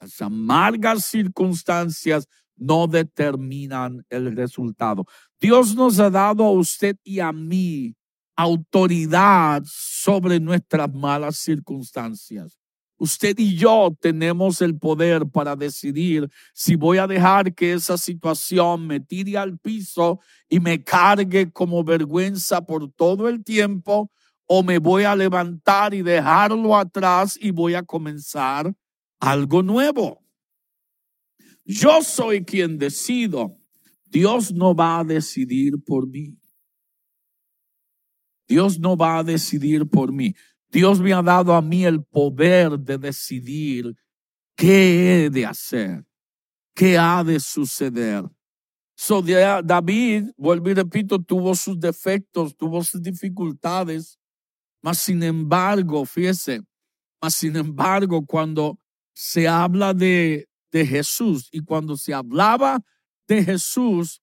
Las 0.00 0.20
amargas 0.22 1.04
circunstancias 1.04 2.26
no 2.56 2.86
determinan 2.86 4.04
el 4.10 4.34
resultado. 4.34 5.06
Dios 5.40 5.74
nos 5.74 5.98
ha 5.98 6.10
dado 6.10 6.44
a 6.44 6.50
usted 6.50 6.96
y 7.04 7.20
a 7.20 7.32
mí 7.32 7.94
autoridad 8.36 9.62
sobre 9.66 10.40
nuestras 10.40 10.92
malas 10.92 11.36
circunstancias. 11.36 12.58
Usted 12.96 13.38
y 13.38 13.56
yo 13.56 13.96
tenemos 13.98 14.60
el 14.60 14.78
poder 14.78 15.26
para 15.26 15.56
decidir 15.56 16.28
si 16.52 16.76
voy 16.76 16.98
a 16.98 17.06
dejar 17.06 17.54
que 17.54 17.72
esa 17.72 17.96
situación 17.96 18.86
me 18.86 19.00
tire 19.00 19.38
al 19.38 19.58
piso 19.58 20.20
y 20.50 20.60
me 20.60 20.84
cargue 20.84 21.50
como 21.50 21.82
vergüenza 21.82 22.60
por 22.60 22.90
todo 22.92 23.28
el 23.28 23.42
tiempo 23.42 24.10
o 24.52 24.64
me 24.64 24.78
voy 24.78 25.04
a 25.04 25.14
levantar 25.14 25.94
y 25.94 26.02
dejarlo 26.02 26.76
atrás 26.76 27.38
y 27.40 27.52
voy 27.52 27.74
a 27.74 27.84
comenzar 27.84 28.74
algo 29.20 29.62
nuevo. 29.62 30.24
Yo 31.64 32.02
soy 32.02 32.44
quien 32.44 32.76
decido. 32.76 33.56
Dios 34.06 34.52
no 34.52 34.74
va 34.74 34.98
a 34.98 35.04
decidir 35.04 35.74
por 35.86 36.08
mí. 36.08 36.36
Dios 38.48 38.80
no 38.80 38.96
va 38.96 39.18
a 39.18 39.22
decidir 39.22 39.88
por 39.88 40.12
mí. 40.12 40.34
Dios 40.68 40.98
me 40.98 41.12
ha 41.12 41.22
dado 41.22 41.54
a 41.54 41.62
mí 41.62 41.84
el 41.84 42.02
poder 42.02 42.76
de 42.76 42.98
decidir 42.98 43.94
qué 44.56 45.26
he 45.26 45.30
de 45.30 45.46
hacer, 45.46 46.04
qué 46.74 46.98
ha 46.98 47.22
de 47.22 47.38
suceder. 47.38 48.24
So, 48.96 49.22
David, 49.22 50.24
vuelvo 50.36 50.70
y 50.70 50.74
repito, 50.74 51.20
tuvo 51.20 51.54
sus 51.54 51.78
defectos, 51.78 52.56
tuvo 52.56 52.82
sus 52.82 53.00
dificultades, 53.00 54.19
mas 54.82 54.98
sin 54.98 55.22
embargo, 55.22 56.04
fíjese, 56.04 56.62
mas 57.20 57.34
sin 57.34 57.56
embargo, 57.56 58.24
cuando 58.24 58.78
se 59.12 59.46
habla 59.46 59.92
de, 59.92 60.48
de 60.72 60.86
Jesús 60.86 61.48
y 61.52 61.60
cuando 61.60 61.96
se 61.96 62.14
hablaba 62.14 62.80
de 63.28 63.44
Jesús, 63.44 64.22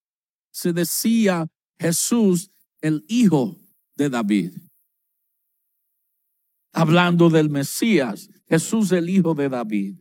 se 0.51 0.73
decía 0.73 1.47
Jesús, 1.77 2.51
el 2.81 3.05
hijo 3.07 3.57
de 3.95 4.09
David. 4.09 4.53
Hablando 6.73 7.29
del 7.29 7.49
Mesías, 7.49 8.29
Jesús 8.47 8.91
el 8.91 9.09
hijo 9.09 9.33
de 9.33 9.49
David. 9.49 9.99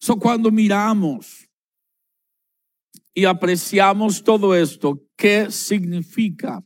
So 0.00 0.16
cuando 0.18 0.50
miramos 0.50 1.48
y 3.12 3.24
apreciamos 3.24 4.22
todo 4.22 4.54
esto, 4.54 5.02
¿qué 5.16 5.50
significa? 5.50 6.64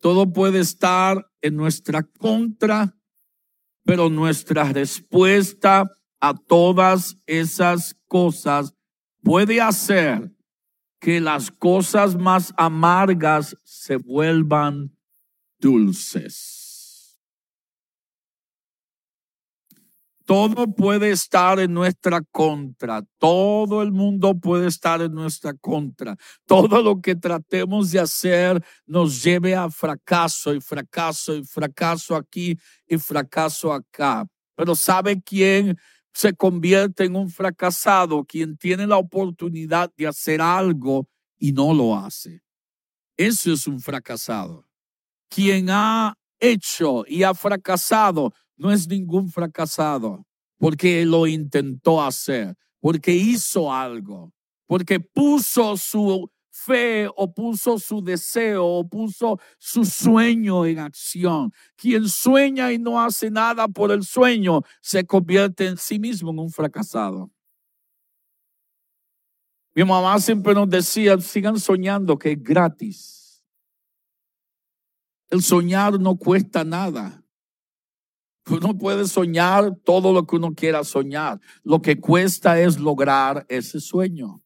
Todo 0.00 0.32
puede 0.32 0.60
estar 0.60 1.30
en 1.42 1.56
nuestra 1.56 2.02
contra, 2.02 2.96
pero 3.84 4.08
nuestra 4.08 4.64
respuesta 4.64 5.90
a 6.20 6.34
todas 6.34 7.16
esas 7.26 7.96
cosas 8.06 8.74
puede 9.22 9.60
hacer 9.60 10.32
que 11.00 11.20
las 11.20 11.50
cosas 11.50 12.16
más 12.16 12.52
amargas 12.56 13.56
se 13.64 13.96
vuelvan 13.96 14.96
dulces. 15.58 16.59
Todo 20.30 20.72
puede 20.72 21.10
estar 21.10 21.58
en 21.58 21.74
nuestra 21.74 22.20
contra. 22.30 23.02
Todo 23.18 23.82
el 23.82 23.90
mundo 23.90 24.38
puede 24.38 24.68
estar 24.68 25.02
en 25.02 25.12
nuestra 25.12 25.54
contra. 25.54 26.16
Todo 26.46 26.80
lo 26.84 27.00
que 27.00 27.16
tratemos 27.16 27.90
de 27.90 27.98
hacer 27.98 28.64
nos 28.86 29.24
lleve 29.24 29.56
a 29.56 29.68
fracaso 29.70 30.54
y 30.54 30.60
fracaso 30.60 31.34
y 31.34 31.42
fracaso 31.42 32.14
aquí 32.14 32.56
y 32.86 32.96
fracaso 32.96 33.72
acá. 33.72 34.24
Pero 34.54 34.76
¿sabe 34.76 35.20
quién 35.20 35.76
se 36.14 36.32
convierte 36.32 37.06
en 37.06 37.16
un 37.16 37.28
fracasado? 37.28 38.24
Quien 38.24 38.56
tiene 38.56 38.86
la 38.86 38.98
oportunidad 38.98 39.92
de 39.96 40.06
hacer 40.06 40.40
algo 40.40 41.08
y 41.40 41.50
no 41.50 41.74
lo 41.74 41.96
hace. 41.96 42.40
Eso 43.16 43.52
es 43.52 43.66
un 43.66 43.80
fracasado. 43.80 44.64
Quien 45.28 45.70
ha 45.70 46.14
hecho 46.38 47.04
y 47.08 47.24
ha 47.24 47.34
fracasado 47.34 48.32
no 48.60 48.70
es 48.70 48.86
ningún 48.86 49.30
fracasado, 49.30 50.26
porque 50.58 51.06
lo 51.06 51.26
intentó 51.26 52.02
hacer, 52.02 52.54
porque 52.78 53.12
hizo 53.12 53.72
algo, 53.72 54.34
porque 54.66 55.00
puso 55.00 55.78
su 55.78 56.30
fe 56.50 57.08
o 57.16 57.32
puso 57.32 57.78
su 57.78 58.02
deseo 58.02 58.66
o 58.66 58.86
puso 58.86 59.40
su 59.58 59.86
sueño 59.86 60.66
en 60.66 60.78
acción. 60.78 61.50
Quien 61.74 62.06
sueña 62.06 62.70
y 62.70 62.78
no 62.78 63.00
hace 63.00 63.30
nada 63.30 63.66
por 63.66 63.90
el 63.90 64.02
sueño 64.02 64.60
se 64.82 65.06
convierte 65.06 65.66
en 65.66 65.78
sí 65.78 65.98
mismo 65.98 66.30
en 66.30 66.40
un 66.40 66.50
fracasado. 66.50 67.30
Mi 69.74 69.84
mamá 69.84 70.18
siempre 70.18 70.52
nos 70.52 70.68
decía, 70.68 71.18
sigan 71.18 71.58
soñando 71.58 72.18
que 72.18 72.32
es 72.32 72.42
gratis. 72.42 73.42
El 75.30 75.42
soñar 75.42 75.98
no 75.98 76.16
cuesta 76.16 76.62
nada. 76.62 77.19
Uno 78.48 78.76
puede 78.76 79.06
soñar 79.06 79.76
todo 79.84 80.12
lo 80.12 80.26
que 80.26 80.36
uno 80.36 80.54
quiera 80.54 80.84
soñar. 80.84 81.40
Lo 81.62 81.82
que 81.82 82.00
cuesta 82.00 82.60
es 82.60 82.78
lograr 82.78 83.46
ese 83.48 83.80
sueño. 83.80 84.42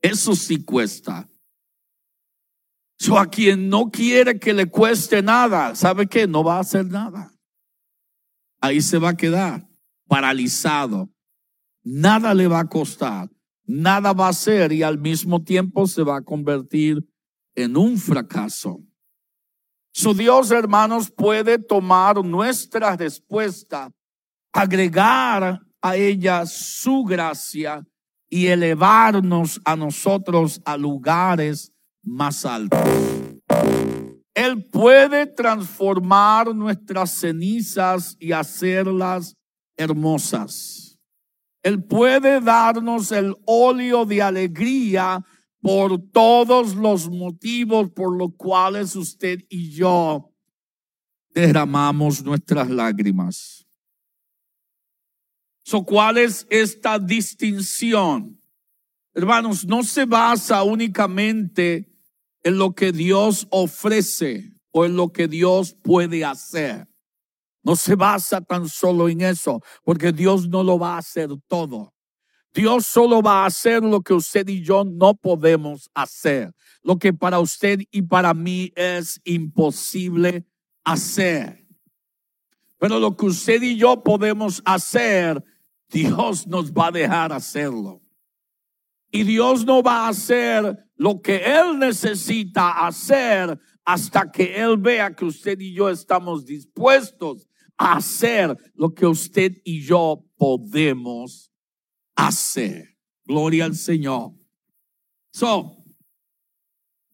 Eso 0.00 0.34
sí 0.34 0.64
cuesta. 0.64 1.28
So, 2.98 3.18
a 3.18 3.26
quien 3.26 3.68
no 3.68 3.90
quiere 3.90 4.38
que 4.38 4.52
le 4.52 4.66
cueste 4.66 5.22
nada, 5.22 5.74
¿sabe 5.74 6.08
qué? 6.08 6.26
No 6.26 6.42
va 6.42 6.56
a 6.56 6.60
hacer 6.60 6.86
nada. 6.86 7.32
Ahí 8.60 8.80
se 8.80 8.98
va 8.98 9.10
a 9.10 9.16
quedar 9.16 9.68
paralizado. 10.08 11.08
Nada 11.84 12.34
le 12.34 12.48
va 12.48 12.60
a 12.60 12.68
costar. 12.68 13.30
Nada 13.64 14.12
va 14.12 14.26
a 14.26 14.30
hacer 14.30 14.72
y 14.72 14.82
al 14.82 14.98
mismo 14.98 15.44
tiempo 15.44 15.86
se 15.86 16.02
va 16.02 16.16
a 16.16 16.22
convertir 16.22 17.06
en 17.54 17.76
un 17.76 17.98
fracaso. 17.98 18.82
Su 20.00 20.14
Dios, 20.14 20.52
hermanos, 20.52 21.10
puede 21.10 21.58
tomar 21.58 22.24
nuestra 22.24 22.94
respuesta, 22.94 23.90
agregar 24.52 25.60
a 25.82 25.96
ella 25.96 26.46
su 26.46 27.02
gracia 27.02 27.84
y 28.30 28.46
elevarnos 28.46 29.60
a 29.64 29.74
nosotros 29.74 30.62
a 30.64 30.76
lugares 30.76 31.72
más 32.04 32.46
altos. 32.46 32.78
Él 34.34 34.64
puede 34.70 35.26
transformar 35.26 36.54
nuestras 36.54 37.10
cenizas 37.10 38.14
y 38.20 38.30
hacerlas 38.30 39.34
hermosas. 39.76 40.96
Él 41.64 41.82
puede 41.82 42.40
darnos 42.40 43.10
el 43.10 43.34
óleo 43.46 44.04
de 44.06 44.22
alegría 44.22 45.24
por 45.60 46.00
todos 46.10 46.74
los 46.74 47.08
motivos 47.10 47.90
por 47.90 48.16
los 48.16 48.30
cuales 48.36 48.94
usted 48.96 49.40
y 49.48 49.70
yo 49.70 50.32
derramamos 51.34 52.24
nuestras 52.24 52.68
lágrimas. 52.68 53.66
So, 55.64 55.84
¿Cuál 55.84 56.18
es 56.18 56.46
esta 56.48 56.98
distinción? 56.98 58.40
Hermanos, 59.14 59.66
no 59.66 59.82
se 59.82 60.04
basa 60.04 60.62
únicamente 60.62 61.92
en 62.42 62.56
lo 62.56 62.74
que 62.74 62.92
Dios 62.92 63.46
ofrece 63.50 64.54
o 64.70 64.84
en 64.84 64.96
lo 64.96 65.12
que 65.12 65.28
Dios 65.28 65.74
puede 65.74 66.24
hacer. 66.24 66.88
No 67.62 67.76
se 67.76 67.96
basa 67.96 68.40
tan 68.40 68.68
solo 68.68 69.08
en 69.08 69.20
eso, 69.20 69.60
porque 69.84 70.12
Dios 70.12 70.48
no 70.48 70.62
lo 70.62 70.78
va 70.78 70.94
a 70.94 70.98
hacer 70.98 71.28
todo. 71.46 71.92
Dios 72.54 72.86
solo 72.86 73.22
va 73.22 73.42
a 73.42 73.46
hacer 73.46 73.82
lo 73.82 74.00
que 74.00 74.14
usted 74.14 74.48
y 74.48 74.62
yo 74.62 74.84
no 74.84 75.14
podemos 75.14 75.90
hacer, 75.94 76.52
lo 76.82 76.98
que 76.98 77.12
para 77.12 77.40
usted 77.40 77.80
y 77.90 78.02
para 78.02 78.34
mí 78.34 78.72
es 78.74 79.20
imposible 79.24 80.46
hacer. 80.84 81.66
Pero 82.78 82.98
lo 82.98 83.16
que 83.16 83.26
usted 83.26 83.62
y 83.62 83.76
yo 83.76 84.02
podemos 84.02 84.62
hacer, 84.64 85.42
Dios 85.90 86.46
nos 86.46 86.72
va 86.72 86.86
a 86.86 86.92
dejar 86.92 87.32
hacerlo. 87.32 88.00
Y 89.10 89.24
Dios 89.24 89.64
no 89.64 89.82
va 89.82 90.06
a 90.06 90.08
hacer 90.08 90.86
lo 90.96 91.20
que 91.20 91.36
Él 91.36 91.78
necesita 91.78 92.86
hacer 92.86 93.58
hasta 93.84 94.30
que 94.30 94.56
Él 94.56 94.76
vea 94.76 95.14
que 95.14 95.24
usted 95.24 95.58
y 95.60 95.72
yo 95.72 95.88
estamos 95.88 96.44
dispuestos 96.44 97.48
a 97.76 97.96
hacer 97.96 98.56
lo 98.74 98.92
que 98.92 99.06
usted 99.06 99.52
y 99.64 99.82
yo 99.82 100.24
podemos 100.36 101.47
hacer. 102.18 102.98
Gloria 103.24 103.64
al 103.64 103.76
Señor. 103.76 104.32
So, 105.32 105.76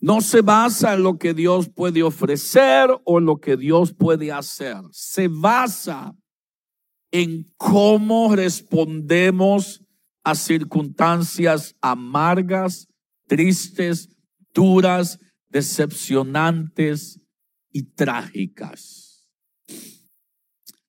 no 0.01 0.21
se 0.21 0.41
basa 0.41 0.95
en 0.95 1.03
lo 1.03 1.19
que 1.19 1.35
Dios 1.35 1.69
puede 1.69 2.03
ofrecer 2.03 2.91
o 3.05 3.19
en 3.19 3.27
lo 3.27 3.39
que 3.39 3.57
Dios 3.57 3.93
puede 3.93 4.33
hacer. 4.33 4.79
Se 4.93 5.29
basa 5.29 6.17
en 7.11 7.45
cómo 7.57 8.35
respondemos 8.35 9.85
a 10.25 10.35
circunstancias 10.35 11.77
amargas, 11.83 12.89
tristes, 13.27 14.09
duras, 14.55 15.19
decepcionantes 15.49 17.21
y 17.71 17.83
trágicas. 17.95 19.29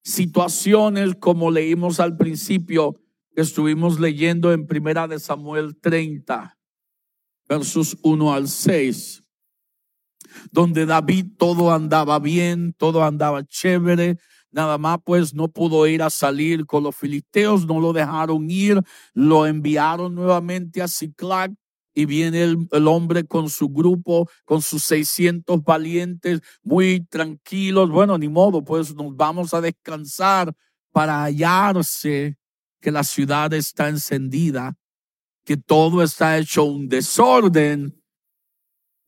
Situaciones 0.03 1.15
como 1.19 1.51
leímos 1.51 1.99
al 1.99 2.15
principio 2.15 3.01
estuvimos 3.35 3.99
leyendo 3.99 4.51
en 4.53 4.65
Primera 4.65 5.07
de 5.07 5.19
Samuel 5.19 5.77
30, 5.79 6.57
versos 7.47 7.97
1 8.01 8.33
al 8.33 8.47
6, 8.47 9.23
donde 10.51 10.85
David 10.85 11.27
todo 11.37 11.71
andaba 11.71 12.19
bien, 12.19 12.73
todo 12.73 13.03
andaba 13.03 13.45
chévere, 13.45 14.17
nada 14.51 14.77
más 14.77 14.99
pues 15.03 15.33
no 15.33 15.49
pudo 15.49 15.85
ir 15.85 16.01
a 16.01 16.09
salir 16.09 16.65
con 16.65 16.83
los 16.83 16.95
filisteos, 16.95 17.65
no 17.65 17.79
lo 17.79 17.93
dejaron 17.93 18.49
ir, 18.49 18.81
lo 19.13 19.45
enviaron 19.45 20.15
nuevamente 20.15 20.81
a 20.81 20.87
Ciclac 20.87 21.53
y 21.93 22.05
viene 22.05 22.43
el, 22.43 22.67
el, 22.71 22.87
hombre 22.87 23.25
con 23.25 23.49
su 23.49 23.69
grupo, 23.69 24.29
con 24.43 24.61
sus 24.61 24.83
600 24.83 25.63
valientes, 25.63 26.41
muy 26.61 27.05
tranquilos. 27.05 27.89
Bueno, 27.89 28.17
ni 28.17 28.27
modo, 28.27 28.65
pues 28.65 28.93
nos 28.93 29.15
vamos 29.15 29.53
a 29.53 29.61
descansar 29.61 30.53
para 30.91 31.23
hallarse 31.23 32.37
que 32.85 32.91
la 32.91 33.03
ciudad 33.03 33.51
está 33.51 33.89
encendida, 33.89 34.77
que 35.43 35.57
todo 35.57 36.03
está 36.03 36.37
hecho 36.37 36.65
un 36.65 36.87
desorden 36.87 37.99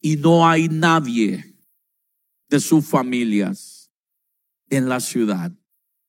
y 0.01 0.15
no 0.15 0.47
hay 0.49 0.67
nadie 0.67 1.55
de 2.49 2.59
sus 2.59 2.83
familias 2.87 3.91
en 4.71 4.89
la 4.89 4.99
ciudad, 4.99 5.51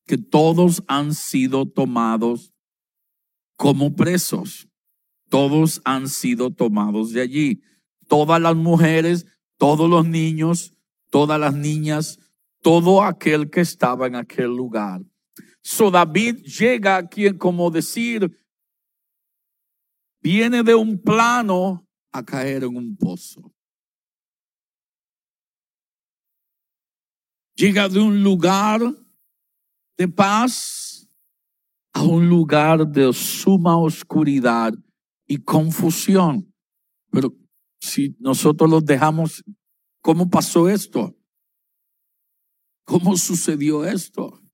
que 0.07 0.17
todos 0.17 0.83
han 0.89 1.13
sido 1.13 1.67
tomados 1.69 2.55
como 3.59 3.95
presos, 3.95 4.71
todos 5.29 5.83
han 5.85 6.09
sido 6.09 6.51
tomados 6.51 7.13
de 7.13 7.21
allí, 7.21 7.63
todas 8.07 8.41
las 8.41 8.57
mujeres, 8.57 9.27
todos 9.59 9.91
los 9.91 10.07
niños, 10.07 10.73
todas 11.11 11.39
las 11.39 11.53
niñas, 11.53 12.19
todo 12.63 13.03
aquel 13.03 13.51
que 13.51 13.61
estaba 13.61 14.07
en 14.07 14.15
aquel 14.15 14.57
lugar 14.57 15.03
So 15.71 15.91
David 15.91 16.47
llega 16.47 16.97
aquí 16.97 17.31
como 17.37 17.71
decir, 17.71 18.43
viene 20.23 20.63
de 20.63 20.75
un 20.75 20.99
plano 20.99 21.87
a 22.11 22.25
caer 22.25 22.65
en 22.65 22.75
un 22.75 22.97
pozo. 22.97 23.55
Llega 27.55 27.87
de 27.91 28.01
un 28.01 28.23
lugar 28.23 28.81
de 29.99 30.09
paz 30.09 31.07
a 31.93 32.03
un 32.03 32.31
lugar 32.31 32.89
de 32.89 33.13
suma 33.13 33.77
oscuridad 33.77 34.73
y 35.27 35.37
confusión. 35.37 36.51
Pero 37.11 37.37
si 37.79 38.17
nosotros 38.21 38.71
los 38.71 38.87
dejamos, 38.87 39.45
¿cómo 40.01 40.31
pasó 40.31 40.67
esto? 40.67 41.15
¿Cómo 42.87 43.19
sucedió 43.19 43.85
esto? 43.85 44.48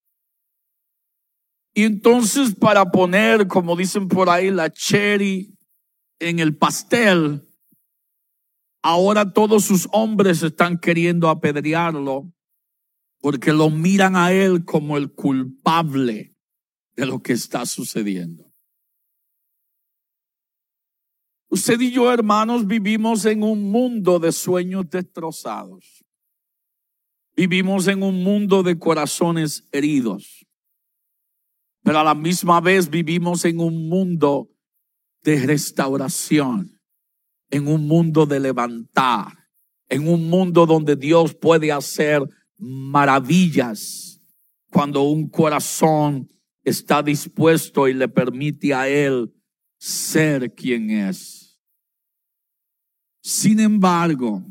Y 1.75 1.83
entonces 1.83 2.55
para 2.55 2.91
poner, 2.93 3.49
como 3.49 3.77
dicen 3.77 4.07
por 4.07 4.31
ahí, 4.31 4.51
la 4.51 4.71
cherry 4.71 5.53
en 6.21 6.39
el 6.39 6.57
pastel, 6.57 7.43
ahora 8.81 9.33
todos 9.33 9.65
sus 9.65 9.89
hombres 9.91 10.43
están 10.43 10.79
queriendo 10.79 11.29
apedrearlo 11.29 12.33
porque 13.21 13.53
lo 13.53 13.71
miran 13.71 14.17
a 14.17 14.33
él 14.33 14.65
como 14.65 14.97
el 14.97 15.13
culpable 15.13 16.37
de 16.95 17.07
lo 17.07 17.23
que 17.23 17.33
está 17.33 17.67
sucediendo. 17.67 18.53
Usted 21.49 21.81
y 21.81 21.91
yo, 21.91 22.13
hermanos, 22.13 22.67
vivimos 22.67 23.25
en 23.25 23.43
un 23.43 23.71
mundo 23.71 24.19
de 24.19 24.31
sueños 24.31 24.91
destrozados. 24.91 26.05
Vivimos 27.37 27.89
en 27.89 28.03
un 28.03 28.23
mundo 28.23 28.63
de 28.63 28.79
corazones 28.79 29.67
heridos. 29.73 30.44
Pero 31.85 31.99
a 31.99 32.05
la 32.05 32.15
misma 32.15 32.61
vez 32.61 32.89
vivimos 32.89 33.45
en 33.45 33.61
un 33.61 33.89
mundo 33.89 34.51
de 35.23 35.47
restauración, 35.47 36.81
en 37.51 37.69
un 37.69 37.87
mundo 37.87 38.25
de 38.25 38.41
levantar, 38.41 39.51
en 39.89 40.09
un 40.09 40.29
mundo 40.29 40.65
donde 40.65 40.97
Dios 40.97 41.35
puede 41.35 41.71
hacer 41.71 42.23
maravillas 42.57 44.19
cuando 44.71 45.03
un 45.03 45.29
corazón 45.29 46.29
está 46.65 47.03
dispuesto 47.03 47.87
y 47.87 47.93
le 47.93 48.09
permite 48.09 48.73
a 48.73 48.89
Él 48.89 49.31
ser 49.79 50.55
quien 50.55 50.91
es. 50.91 51.61
Sin 53.23 53.61
embargo, 53.61 54.43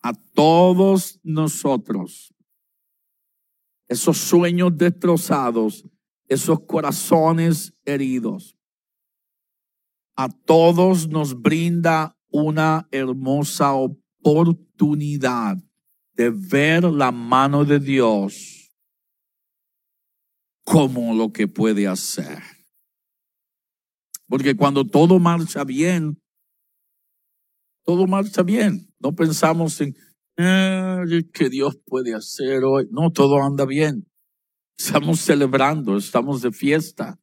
a 0.00 0.12
todos 0.32 1.18
nosotros, 1.24 2.32
esos 3.88 4.18
sueños 4.18 4.76
destrozados, 4.76 5.84
esos 6.28 6.60
corazones 6.66 7.74
heridos, 7.84 8.56
a 10.16 10.28
todos 10.28 11.08
nos 11.08 11.40
brinda 11.40 12.16
una 12.28 12.88
hermosa 12.90 13.74
oportunidad 13.74 15.58
de 16.14 16.30
ver 16.30 16.84
la 16.84 17.12
mano 17.12 17.64
de 17.64 17.78
Dios 17.78 18.72
como 20.64 21.14
lo 21.14 21.32
que 21.32 21.46
puede 21.46 21.86
hacer. 21.86 22.42
Porque 24.26 24.56
cuando 24.56 24.84
todo 24.84 25.18
marcha 25.18 25.62
bien, 25.62 26.20
todo 27.84 28.06
marcha 28.06 28.42
bien. 28.42 28.92
No 28.98 29.14
pensamos 29.14 29.80
en 29.80 29.94
qué 30.36 31.48
Dios 31.50 31.78
puede 31.86 32.14
hacer 32.14 32.64
hoy. 32.64 32.88
No, 32.90 33.10
todo 33.10 33.42
anda 33.42 33.64
bien. 33.64 34.06
Estamos 34.78 35.20
celebrando, 35.20 35.96
estamos 35.96 36.42
de 36.42 36.52
fiesta. 36.52 37.18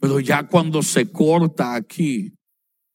Pero 0.00 0.20
ya 0.20 0.46
cuando 0.46 0.82
se 0.82 1.10
corta 1.10 1.74
aquí, 1.74 2.32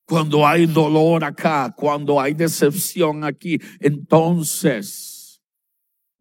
cuando 0.05 0.47
hay 0.47 0.65
dolor 0.65 1.23
acá, 1.23 1.73
cuando 1.75 2.19
hay 2.19 2.33
decepción 2.33 3.23
aquí, 3.23 3.59
entonces 3.79 5.41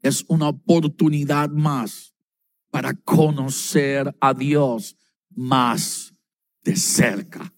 es 0.00 0.24
una 0.28 0.48
oportunidad 0.48 1.48
más 1.50 2.14
para 2.70 2.94
conocer 2.94 4.14
a 4.20 4.34
Dios 4.34 4.96
más 5.30 6.12
de 6.62 6.76
cerca, 6.76 7.52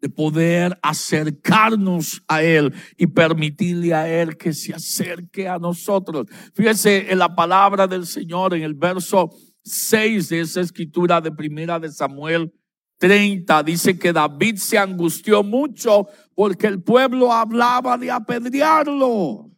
de 0.00 0.08
poder 0.08 0.78
acercarnos 0.82 2.22
a 2.28 2.42
Él 2.42 2.72
y 2.96 3.06
permitirle 3.06 3.94
a 3.94 4.08
Él 4.08 4.36
que 4.36 4.52
se 4.52 4.74
acerque 4.74 5.48
a 5.48 5.58
nosotros. 5.58 6.26
Fíjese 6.54 7.10
en 7.10 7.18
la 7.18 7.34
palabra 7.34 7.86
del 7.86 8.06
Señor 8.06 8.54
en 8.54 8.62
el 8.62 8.74
verso 8.74 9.30
6 9.64 10.28
de 10.28 10.40
esa 10.40 10.60
escritura 10.60 11.20
de 11.20 11.32
primera 11.32 11.78
de 11.78 11.90
Samuel 11.90 12.52
30 12.98 13.62
dice 13.62 13.98
que 13.98 14.12
David 14.12 14.56
se 14.56 14.76
angustió 14.76 15.42
mucho 15.42 16.08
porque 16.34 16.66
el 16.66 16.82
pueblo 16.82 17.32
hablaba 17.32 17.96
de 17.96 18.10
apedrearlo. 18.10 19.50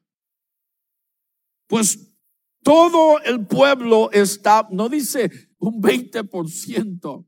Pues 1.66 2.14
todo 2.62 3.20
el 3.22 3.46
pueblo 3.46 4.10
está, 4.12 4.68
no 4.70 4.88
dice 4.88 5.30
un 5.58 5.80
20%, 5.80 7.26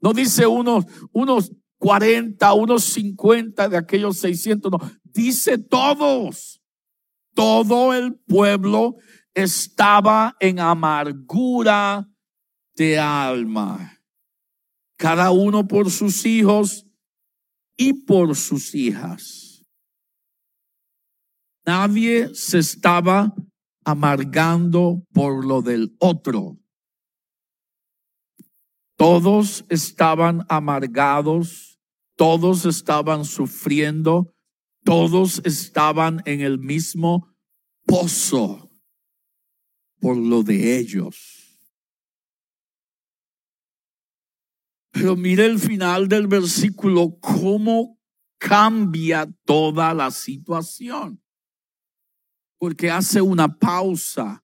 no 0.00 0.12
dice 0.12 0.46
unos, 0.46 0.86
unos 1.12 1.52
40, 1.84 2.54
unos 2.54 2.82
50 2.94 3.68
de 3.68 3.76
aquellos 3.76 4.16
600, 4.16 4.72
no, 4.72 4.78
dice 5.02 5.58
todos. 5.58 6.62
Todo 7.34 7.92
el 7.92 8.14
pueblo 8.14 8.96
estaba 9.34 10.34
en 10.40 10.60
amargura 10.60 12.08
de 12.74 12.98
alma. 12.98 14.00
Cada 14.96 15.30
uno 15.30 15.68
por 15.68 15.90
sus 15.90 16.24
hijos 16.24 16.86
y 17.76 17.92
por 17.92 18.34
sus 18.34 18.74
hijas. 18.74 19.62
Nadie 21.66 22.34
se 22.34 22.60
estaba 22.60 23.34
amargando 23.84 25.04
por 25.12 25.44
lo 25.44 25.60
del 25.60 25.94
otro. 25.98 26.56
Todos 28.96 29.66
estaban 29.68 30.46
amargados, 30.48 31.73
todos 32.16 32.64
estaban 32.64 33.24
sufriendo, 33.24 34.34
todos 34.84 35.40
estaban 35.44 36.22
en 36.26 36.40
el 36.40 36.58
mismo 36.58 37.34
pozo 37.84 38.70
por 40.00 40.16
lo 40.16 40.42
de 40.42 40.78
ellos. 40.78 41.58
Pero 44.90 45.16
mire 45.16 45.46
el 45.46 45.58
final 45.58 46.08
del 46.08 46.26
versículo, 46.26 47.18
cómo 47.20 47.98
cambia 48.38 49.26
toda 49.44 49.92
la 49.94 50.10
situación 50.10 51.24
porque 52.64 52.90
hace 52.90 53.20
una 53.20 53.58
pausa 53.58 54.42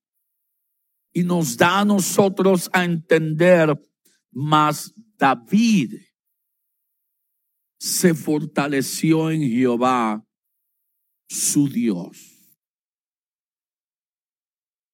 y 1.11 1.23
nos 1.23 1.57
da 1.57 1.81
a 1.81 1.85
nosotros 1.87 2.69
a 2.71 2.85
entender, 2.85 3.75
más 4.31 4.93
David 5.17 5.95
se 7.81 8.15
fortaleció 8.15 9.31
en 9.31 9.43
Jehová, 9.43 10.25
su 11.29 11.69
Dios. 11.69 12.37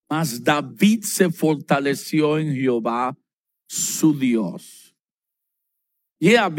Mas 0.08 0.42
David 0.42 1.02
se 1.02 1.30
fortaleció 1.30 2.38
en 2.38 2.54
Jehová, 2.54 3.16
su 3.68 4.16
Dios. 4.16 4.96
Yeah, 6.18 6.50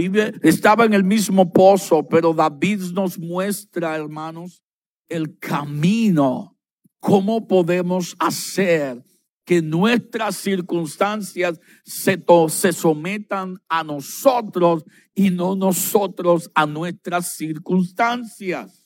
estaba 0.44 0.86
en 0.86 0.94
el 0.94 1.04
mismo 1.04 1.52
pozo, 1.52 2.08
pero 2.08 2.34
David 2.34 2.82
nos 2.94 3.18
muestra, 3.18 3.96
hermanos, 3.96 4.62
el 5.10 5.40
camino 5.40 6.58
¿Cómo 7.00 7.48
podemos 7.48 8.16
hacer 8.20 9.04
que 9.48 9.62
nuestras 9.62 10.36
circunstancias 10.36 11.58
se, 11.86 12.22
se 12.50 12.74
sometan 12.74 13.58
a 13.70 13.82
nosotros 13.82 14.84
y 15.16 15.30
no 15.30 15.56
nosotros 15.56 16.52
a 16.54 16.66
nuestras 16.66 17.32
circunstancias? 17.32 18.86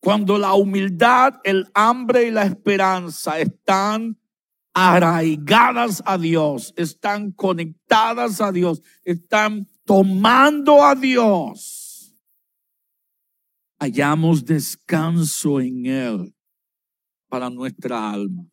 Cuando 0.00 0.38
la 0.38 0.54
humildad, 0.54 1.34
el 1.42 1.66
hambre 1.74 2.28
y 2.28 2.30
la 2.30 2.44
esperanza 2.44 3.40
están 3.40 4.16
arraigadas 4.72 6.04
a 6.06 6.16
Dios, 6.16 6.72
están 6.76 7.32
conectadas 7.32 8.40
a 8.40 8.52
Dios, 8.52 8.80
están 9.02 9.66
tomando 9.84 10.84
a 10.84 10.94
Dios, 10.94 12.14
hallamos 13.76 14.44
descanso 14.44 15.60
en 15.60 15.86
Él 15.86 16.34
para 17.28 17.50
nuestra 17.50 18.12
alma. 18.12 18.44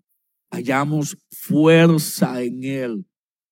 Hallamos 0.51 1.17
fuerza 1.31 2.41
en 2.41 2.63
Él 2.63 3.05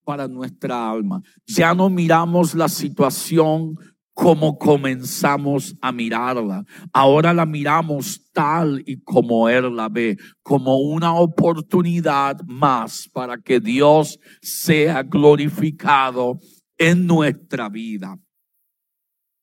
para 0.04 0.28
nuestra 0.28 0.90
alma. 0.90 1.22
Ya 1.46 1.74
no 1.74 1.90
miramos 1.90 2.54
la 2.56 2.70
situación 2.70 3.76
como 4.16 4.58
comenzamos 4.58 5.76
a 5.82 5.92
mirarla. 5.92 6.64
Ahora 6.94 7.34
la 7.34 7.46
miramos 7.46 8.32
tal 8.32 8.82
y 8.86 9.02
como 9.02 9.50
Él 9.50 9.76
la 9.76 9.90
ve, 9.90 10.18
como 10.42 10.78
una 10.78 11.14
oportunidad 11.16 12.40
más 12.46 13.10
para 13.12 13.38
que 13.38 13.60
Dios 13.60 14.18
sea 14.42 15.04
glorificado 15.04 16.40
en 16.78 17.06
nuestra 17.06 17.68
vida. 17.68 18.18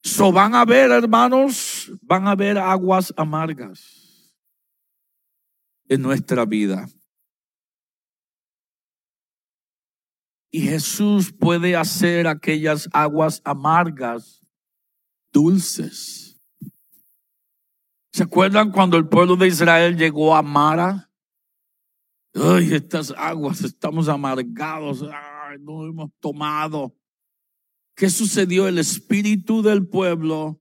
So 0.02 0.32
van 0.32 0.54
a 0.54 0.64
ver, 0.64 0.90
hermanos, 0.90 1.92
van 2.00 2.26
a 2.26 2.34
ver 2.34 2.56
aguas 2.56 3.12
amargas 3.16 4.34
en 5.86 6.00
nuestra 6.00 6.46
vida. 6.46 6.86
Y 10.54 10.60
Jesús 10.60 11.32
puede 11.32 11.74
hacer 11.74 12.26
aquellas 12.26 12.86
aguas 12.92 13.40
amargas 13.42 14.46
dulces. 15.32 16.38
¿Se 18.12 18.24
acuerdan 18.24 18.70
cuando 18.70 18.98
el 18.98 19.08
pueblo 19.08 19.34
de 19.36 19.48
Israel 19.48 19.96
llegó 19.96 20.36
a 20.36 20.42
Mara? 20.42 21.10
Ay, 22.34 22.74
estas 22.74 23.14
aguas, 23.16 23.62
estamos 23.62 24.10
amargados, 24.10 25.02
ay, 25.02 25.56
no 25.58 25.86
hemos 25.86 26.10
tomado. 26.20 26.94
¿Qué 27.96 28.10
sucedió? 28.10 28.68
El 28.68 28.76
espíritu 28.76 29.62
del 29.62 29.88
pueblo 29.88 30.60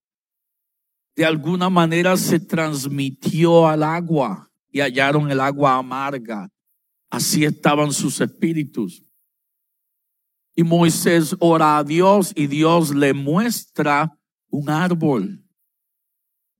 de 1.17 1.25
alguna 1.25 1.69
manera 1.69 2.15
se 2.15 2.39
transmitió 2.39 3.67
al 3.67 3.83
agua 3.83 4.49
y 4.69 4.79
hallaron 4.79 5.29
el 5.29 5.41
agua 5.41 5.75
amarga. 5.75 6.49
Así 7.09 7.43
estaban 7.43 7.91
sus 7.91 8.21
espíritus. 8.21 9.10
Y 10.61 10.63
Moisés 10.63 11.35
ora 11.39 11.79
a 11.79 11.83
Dios 11.83 12.33
y 12.35 12.45
Dios 12.45 12.93
le 12.93 13.15
muestra 13.15 14.15
un 14.51 14.69
árbol. 14.69 15.43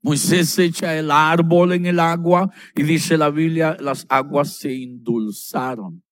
Moisés 0.02 0.58
echa 0.58 0.98
el 0.98 1.12
árbol 1.12 1.74
en 1.74 1.86
el 1.86 2.00
agua 2.00 2.50
y 2.76 2.82
dice 2.82 3.16
la 3.16 3.30
Biblia, 3.30 3.78
las 3.80 4.08
aguas 4.10 4.54
se 4.54 4.74
indulzaron. 4.74 6.04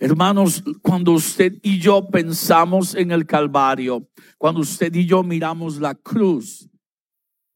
Hermanos, 0.00 0.64
cuando 0.82 1.12
usted 1.12 1.52
y 1.62 1.78
yo 1.78 2.08
pensamos 2.08 2.96
en 2.96 3.12
el 3.12 3.26
Calvario, 3.26 4.10
cuando 4.36 4.62
usted 4.62 4.92
y 4.92 5.06
yo 5.06 5.22
miramos 5.22 5.78
la 5.78 5.94
cruz, 5.94 6.68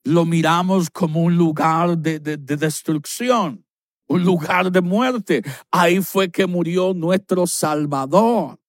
lo 0.04 0.24
miramos 0.24 0.88
como 0.88 1.20
un 1.20 1.36
lugar 1.36 1.98
de, 1.98 2.20
de, 2.20 2.36
de 2.36 2.56
destrucción, 2.56 3.66
un 4.06 4.22
lugar 4.22 4.70
de 4.70 4.82
muerte. 4.82 5.42
Ahí 5.72 6.00
fue 6.00 6.30
que 6.30 6.46
murió 6.46 6.94
nuestro 6.94 7.44
Salvador. 7.48 8.60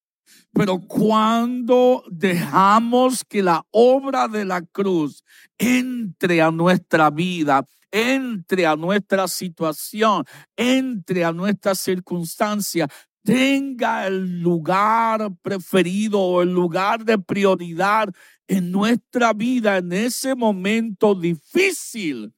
Pero 0.59 0.77
cuando 0.81 2.03
dejamos 2.11 3.23
que 3.23 3.41
la 3.41 3.65
obra 3.71 4.27
de 4.27 4.43
la 4.43 4.61
cruz 4.61 5.23
entre 5.57 6.41
a 6.41 6.51
nuestra 6.51 7.09
vida, 7.09 7.65
entre 7.89 8.67
a 8.67 8.75
nuestra 8.75 9.29
situación, 9.29 10.25
entre 10.57 11.23
a 11.23 11.31
nuestra 11.31 11.75
circunstancia, 11.75 12.89
tenga 13.23 14.05
el 14.05 14.41
lugar 14.41 15.31
preferido 15.41 16.19
o 16.19 16.41
el 16.41 16.51
lugar 16.51 17.05
de 17.05 17.17
prioridad 17.17 18.09
en 18.45 18.69
nuestra 18.69 19.31
vida 19.31 19.77
en 19.77 19.93
ese 19.93 20.35
momento 20.35 21.15
difícil, 21.15 22.33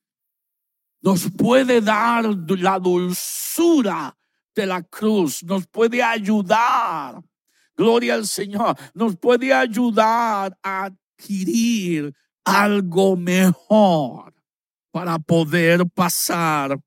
nos 1.02 1.28
puede 1.32 1.82
dar 1.82 2.26
la 2.50 2.78
dulzura 2.78 4.16
de 4.54 4.68
la 4.68 4.84
cruz, 4.84 5.42
nos 5.44 5.66
puede 5.66 6.04
ayudar 6.04 7.24
Gloria 7.76 8.16
al 8.16 8.28
Señor. 8.28 8.76
Nos 8.94 9.18
puede 9.18 9.54
ayudar 9.54 10.58
a 10.64 10.86
adquirir 10.86 12.14
algo 12.44 13.16
mejor 13.16 14.34
para 14.92 15.20
poder 15.20 15.88
pasar, 15.90 16.80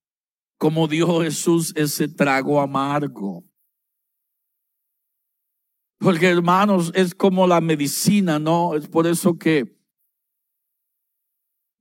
como 0.58 0.86
dijo 0.86 1.22
Jesús, 1.22 1.72
ese 1.76 2.08
trago 2.08 2.60
amargo. 2.60 3.44
Porque 5.98 6.28
hermanos, 6.28 6.92
es 6.94 7.14
como 7.14 7.46
la 7.46 7.60
medicina, 7.60 8.38
¿no? 8.38 8.74
Es 8.74 8.88
por 8.88 9.06
eso 9.06 9.38
que 9.38 9.74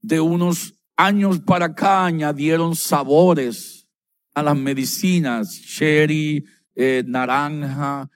de 0.02 0.20
unos 0.20 0.76
años 0.96 1.40
para 1.42 1.66
acá 1.66 2.06
añadieron 2.06 2.76
sabores 2.76 3.88
a 4.34 4.44
las 4.44 4.56
medicinas, 4.56 5.60
cherry, 5.62 6.46
eh, 6.76 7.04
naranja, 7.06 8.10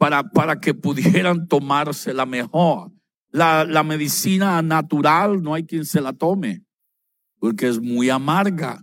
para, 0.00 0.30
para 0.30 0.58
que 0.58 0.72
pudieran 0.72 1.46
tomarse 1.46 2.14
la 2.14 2.24
mejor. 2.24 2.90
La, 3.28 3.66
la 3.66 3.82
medicina 3.82 4.62
natural 4.62 5.42
no 5.42 5.52
hay 5.52 5.64
quien 5.64 5.84
se 5.84 6.00
la 6.00 6.14
tome, 6.14 6.64
porque 7.38 7.68
es 7.68 7.78
muy 7.78 8.08
amarga. 8.08 8.82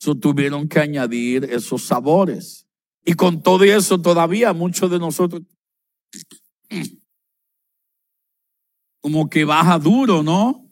So, 0.00 0.16
tuvieron 0.16 0.66
que 0.68 0.80
añadir 0.80 1.44
esos 1.44 1.82
sabores. 1.84 2.66
Y 3.04 3.12
con 3.14 3.40
todo 3.40 3.62
eso 3.62 4.02
todavía 4.02 4.52
muchos 4.52 4.90
de 4.90 4.98
nosotros 4.98 5.42
como 9.00 9.30
que 9.30 9.44
baja 9.44 9.78
duro, 9.78 10.24
¿no? 10.24 10.68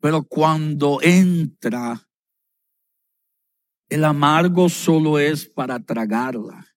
Pero 0.00 0.22
cuando 0.22 0.98
entra, 1.00 2.06
el 3.88 4.04
amargo 4.04 4.68
solo 4.68 5.18
es 5.18 5.46
para 5.46 5.82
tragarla 5.82 6.73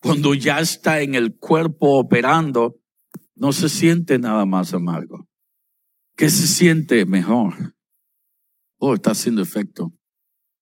cuando 0.00 0.34
ya 0.34 0.60
está 0.60 1.00
en 1.00 1.14
el 1.14 1.36
cuerpo 1.36 1.98
operando, 1.98 2.80
no 3.34 3.52
se 3.52 3.68
siente 3.68 4.18
nada 4.18 4.44
más 4.46 4.74
amargo. 4.74 5.28
¿Qué 6.16 6.30
se 6.30 6.46
siente 6.46 7.06
mejor? 7.06 7.74
Oh, 8.78 8.94
está 8.94 9.12
haciendo 9.12 9.42
efecto. 9.42 9.92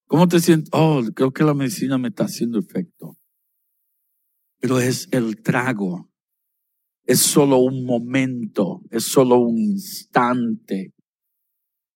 ¿Cómo 0.06 0.28
te 0.28 0.40
sientes? 0.40 0.70
Oh, 0.72 1.02
creo 1.14 1.32
que 1.32 1.44
la 1.44 1.54
medicina 1.54 1.98
me 1.98 2.08
está 2.08 2.24
haciendo 2.24 2.58
efecto. 2.58 3.16
Pero 4.60 4.78
es 4.78 5.08
el 5.12 5.42
trago. 5.42 6.10
Es 7.04 7.20
solo 7.20 7.58
un 7.58 7.84
momento, 7.84 8.82
es 8.90 9.04
solo 9.04 9.38
un 9.38 9.58
instante. 9.58 10.92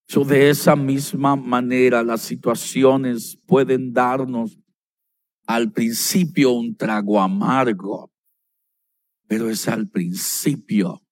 So, 0.08 0.24
de 0.24 0.50
esa 0.50 0.76
misma 0.76 1.36
manera, 1.36 2.02
las 2.02 2.22
situaciones 2.22 3.38
pueden 3.46 3.92
darnos 3.92 4.58
al 5.54 5.72
principio 5.72 6.52
un 6.52 6.76
trago 6.76 7.20
amargo, 7.20 8.12
pero 9.26 9.50
es 9.50 9.66
al 9.66 9.88
principio. 9.88 11.02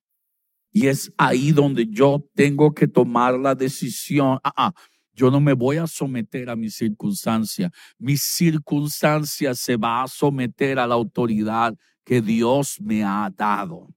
Y 0.70 0.86
es 0.86 1.12
ahí 1.16 1.50
donde 1.50 1.86
yo 1.88 2.24
tengo 2.34 2.72
que 2.72 2.86
tomar 2.86 3.36
la 3.36 3.56
decisión. 3.56 4.38
Ah, 4.44 4.52
ah, 4.56 4.72
yo 5.12 5.28
no 5.32 5.40
me 5.40 5.54
voy 5.54 5.78
a 5.78 5.88
someter 5.88 6.50
a 6.50 6.54
mi 6.54 6.70
circunstancia. 6.70 7.68
Mi 7.98 8.16
circunstancia 8.16 9.54
se 9.56 9.76
va 9.76 10.04
a 10.04 10.08
someter 10.08 10.78
a 10.78 10.86
la 10.86 10.94
autoridad 10.94 11.74
que 12.04 12.20
Dios 12.20 12.80
me 12.80 13.02
ha 13.02 13.28
dado. 13.36 13.88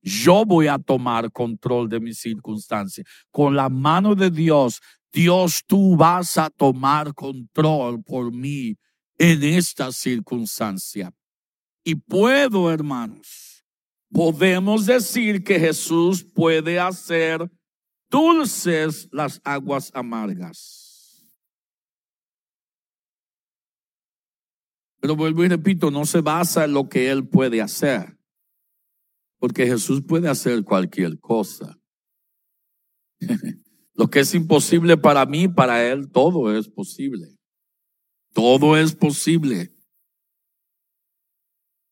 Yo 0.00 0.44
voy 0.44 0.68
a 0.68 0.78
tomar 0.78 1.32
control 1.32 1.88
de 1.88 1.98
mi 1.98 2.14
circunstancia. 2.14 3.02
Con 3.32 3.56
la 3.56 3.68
mano 3.68 4.14
de 4.14 4.30
Dios, 4.30 4.80
Dios, 5.12 5.64
tú 5.66 5.96
vas 5.96 6.38
a 6.38 6.50
tomar 6.50 7.12
control 7.14 8.00
por 8.04 8.32
mí 8.32 8.76
en 9.18 9.42
esta 9.42 9.92
circunstancia. 9.92 11.12
Y 11.84 11.96
puedo, 11.96 12.70
hermanos, 12.70 13.64
podemos 14.10 14.86
decir 14.86 15.42
que 15.42 15.58
Jesús 15.58 16.24
puede 16.24 16.78
hacer 16.78 17.50
dulces 18.10 19.08
las 19.12 19.40
aguas 19.44 19.90
amargas. 19.94 20.88
Pero 25.00 25.14
vuelvo 25.14 25.44
y 25.44 25.48
repito, 25.48 25.90
no 25.90 26.04
se 26.04 26.20
basa 26.20 26.64
en 26.64 26.72
lo 26.72 26.88
que 26.88 27.10
Él 27.10 27.28
puede 27.28 27.60
hacer, 27.60 28.18
porque 29.38 29.66
Jesús 29.66 30.02
puede 30.06 30.28
hacer 30.28 30.64
cualquier 30.64 31.18
cosa. 31.20 31.78
lo 33.94 34.10
que 34.10 34.20
es 34.20 34.34
imposible 34.34 34.96
para 34.96 35.24
mí, 35.24 35.48
para 35.48 35.88
Él, 35.88 36.10
todo 36.10 36.56
es 36.56 36.68
posible. 36.68 37.37
Todo 38.38 38.76
es 38.76 38.94
posible. 38.94 39.74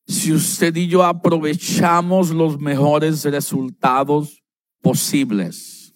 Si 0.07 0.33
usted 0.33 0.77
y 0.77 0.87
yo 0.87 1.03
aprovechamos 1.03 2.31
los 2.31 2.61
mejores 2.61 3.25
resultados 3.25 4.45
posibles, 4.81 5.93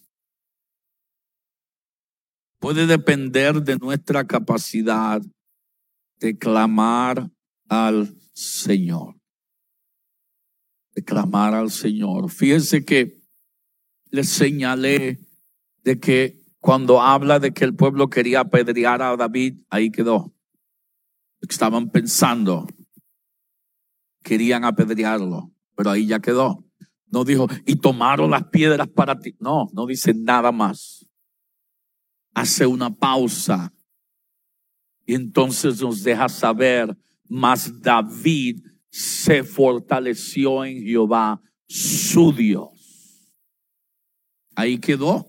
puede 2.58 2.88
depender 2.88 3.62
de 3.62 3.76
nuestra 3.76 4.26
capacidad 4.26 5.22
de 6.18 6.36
clamar 6.36 7.30
al 7.68 8.12
Señor. 8.32 9.20
De 10.96 11.04
clamar 11.04 11.54
al 11.54 11.70
Señor. 11.70 12.28
Fíjense 12.28 12.84
que 12.84 13.22
le 14.06 14.24
señalé 14.24 15.20
de 15.84 16.00
que 16.00 16.42
cuando 16.58 17.00
habla 17.00 17.38
de 17.38 17.52
que 17.52 17.64
el 17.64 17.76
pueblo 17.76 18.10
quería 18.10 18.40
apedrear 18.40 19.00
a 19.00 19.16
David, 19.16 19.62
ahí 19.70 19.92
quedó. 19.92 20.34
Estaban 21.40 21.90
pensando, 21.90 22.66
querían 24.22 24.64
apedrearlo, 24.64 25.53
pero 25.74 25.90
ahí 25.90 26.07
ya 26.07 26.20
quedó. 26.20 26.64
No 27.07 27.24
dijo, 27.24 27.48
y 27.66 27.76
tomaron 27.76 28.31
las 28.31 28.44
piedras 28.48 28.88
para 28.88 29.18
ti. 29.18 29.35
No, 29.40 29.68
no 29.72 29.87
dice 29.87 30.14
nada 30.14 30.53
más. 30.53 31.07
Hace 32.35 32.66
una 32.66 32.95
pausa 32.95 33.72
y 35.11 35.14
entonces 35.14 35.82
nos 35.82 36.05
deja 36.05 36.28
saber, 36.28 36.97
más 37.28 37.80
David 37.80 38.62
se 38.91 39.43
fortaleció 39.43 40.64
en 40.64 40.84
Jehová, 40.84 41.43
su 41.66 42.32
Dios. 42.32 43.34
Ahí 44.55 44.78
quedó. 44.78 45.28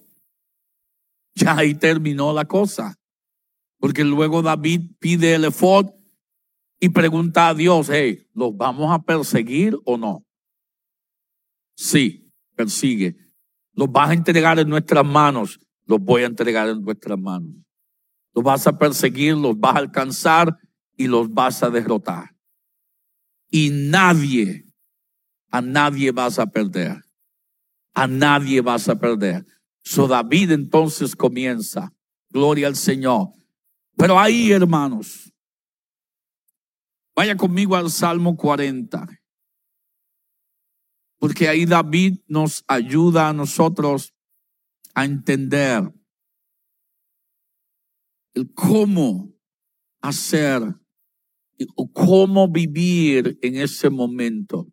Ya 1.33 1.57
ahí 1.57 1.73
terminó 1.73 2.31
la 2.31 2.45
cosa. 2.45 2.95
Porque 3.79 4.03
luego 4.03 4.43
David 4.43 4.81
pide 4.99 5.33
el 5.33 5.45
efod 5.45 5.89
y 6.83 6.89
pregunta 6.89 7.47
a 7.47 7.53
Dios, 7.53 7.89
hey, 7.91 8.27
¿los 8.33 8.57
vamos 8.57 8.91
a 8.91 9.03
perseguir 9.03 9.77
o 9.85 9.97
no? 9.97 10.25
Sí, 11.75 12.27
persigue. 12.55 13.15
¿Los 13.73 13.91
vas 13.91 14.09
a 14.09 14.13
entregar 14.13 14.57
en 14.57 14.67
nuestras 14.67 15.05
manos? 15.05 15.59
Los 15.85 15.99
voy 15.99 16.23
a 16.23 16.25
entregar 16.25 16.67
en 16.69 16.81
nuestras 16.81 17.19
manos. 17.19 17.53
Los 18.33 18.43
vas 18.43 18.65
a 18.65 18.79
perseguir, 18.79 19.37
los 19.37 19.59
vas 19.59 19.75
a 19.75 19.77
alcanzar 19.77 20.57
y 20.97 21.05
los 21.05 21.31
vas 21.31 21.61
a 21.61 21.69
derrotar. 21.69 22.35
Y 23.51 23.69
nadie, 23.69 24.65
a 25.51 25.61
nadie 25.61 26.11
vas 26.11 26.39
a 26.39 26.47
perder. 26.47 26.99
A 27.93 28.07
nadie 28.07 28.59
vas 28.61 28.89
a 28.89 28.99
perder. 28.99 29.45
So 29.83 30.07
David 30.07 30.49
entonces 30.49 31.15
comienza. 31.15 31.93
Gloria 32.31 32.65
al 32.65 32.75
Señor. 32.75 33.33
Pero 33.95 34.17
ahí, 34.17 34.51
hermanos, 34.51 35.30
vaya 37.21 37.37
conmigo 37.37 37.75
al 37.75 37.91
Salmo 37.91 38.35
40. 38.35 39.07
Porque 41.19 41.47
ahí 41.47 41.67
David 41.67 42.17
nos 42.25 42.63
ayuda 42.67 43.29
a 43.29 43.33
nosotros 43.33 44.15
a 44.95 45.05
entender 45.05 45.83
el 48.33 48.51
cómo 48.55 49.35
hacer 50.01 50.63
o 51.75 51.91
cómo 51.91 52.47
vivir 52.47 53.37
en 53.43 53.55
ese 53.57 53.91
momento, 53.91 54.65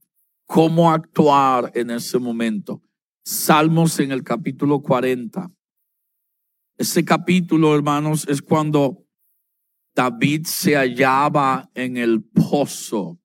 cómo 0.47 0.91
actuar 0.91 1.71
en 1.75 1.91
ese 1.91 2.19
momento. 2.19 2.81
Salmos 3.27 4.01
en 4.01 4.11
el 4.11 4.23
capítulo 4.23 4.81
40. 4.81 5.53
Ese 6.79 7.05
capítulo, 7.05 7.75
hermanos, 7.75 8.27
es 8.27 8.41
cuando 8.41 9.07
David 9.99 10.47
se 10.47 10.77
hallaba 10.77 11.69
en 11.75 11.97
el 11.97 12.23
pozo, 12.23 13.21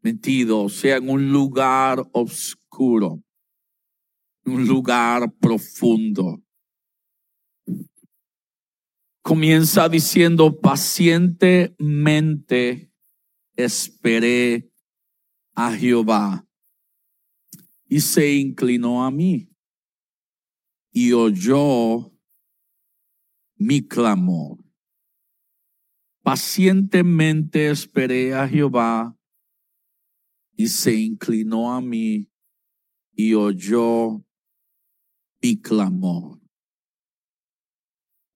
metido, 0.00 0.62
o 0.62 0.70
sea, 0.70 0.96
en 0.96 1.10
un 1.10 1.30
lugar 1.30 2.02
oscuro, 2.12 3.22
un 4.46 4.66
lugar 4.66 5.30
profundo. 5.34 6.42
Comienza 9.20 9.90
diciendo, 9.90 10.58
pacientemente 10.58 12.90
esperé 13.54 14.72
a 15.54 15.74
Jehová 15.74 16.48
y 17.86 18.00
se 18.00 18.32
inclinó 18.32 19.04
a 19.04 19.10
mí 19.10 19.50
y 20.90 21.12
oyó 21.12 22.10
mi 23.56 23.86
clamor. 23.86 24.61
Pacientemente 26.22 27.70
esperé 27.70 28.34
a 28.34 28.46
Jehová 28.46 29.18
y 30.56 30.68
se 30.68 30.94
inclinó 30.94 31.74
a 31.74 31.80
mí 31.80 32.30
y 33.14 33.34
oyó 33.34 34.24
mi 35.42 35.60
clamor. 35.60 36.40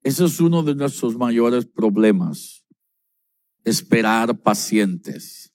Ese 0.02 0.24
es 0.24 0.40
uno 0.40 0.62
de 0.62 0.74
nuestros 0.74 1.16
mayores 1.16 1.66
problemas, 1.66 2.64
esperar 3.64 4.36
pacientes. 4.40 5.52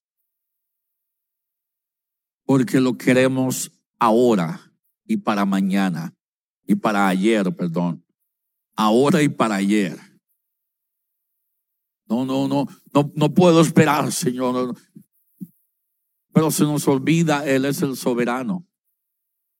Porque 2.46 2.80
lo 2.80 2.98
queremos 2.98 3.72
ahora 4.00 4.74
y 5.06 5.18
para 5.18 5.46
mañana 5.46 6.16
y 6.66 6.76
para 6.76 7.08
ayer, 7.08 7.54
perdón. 7.56 8.06
Ahora 8.76 9.22
y 9.22 9.30
para 9.30 9.56
ayer. 9.56 10.11
No, 12.12 12.26
no, 12.26 12.46
no, 12.46 12.68
no, 12.94 13.12
no 13.16 13.34
puedo 13.34 13.62
esperar, 13.62 14.12
Señor. 14.12 14.76
Pero 16.34 16.52
se 16.52 16.66
nos 16.66 16.86
olvida, 16.90 17.48
Él 17.48 17.64
es 17.64 17.82
el 17.82 17.96
soberano. 17.96 18.68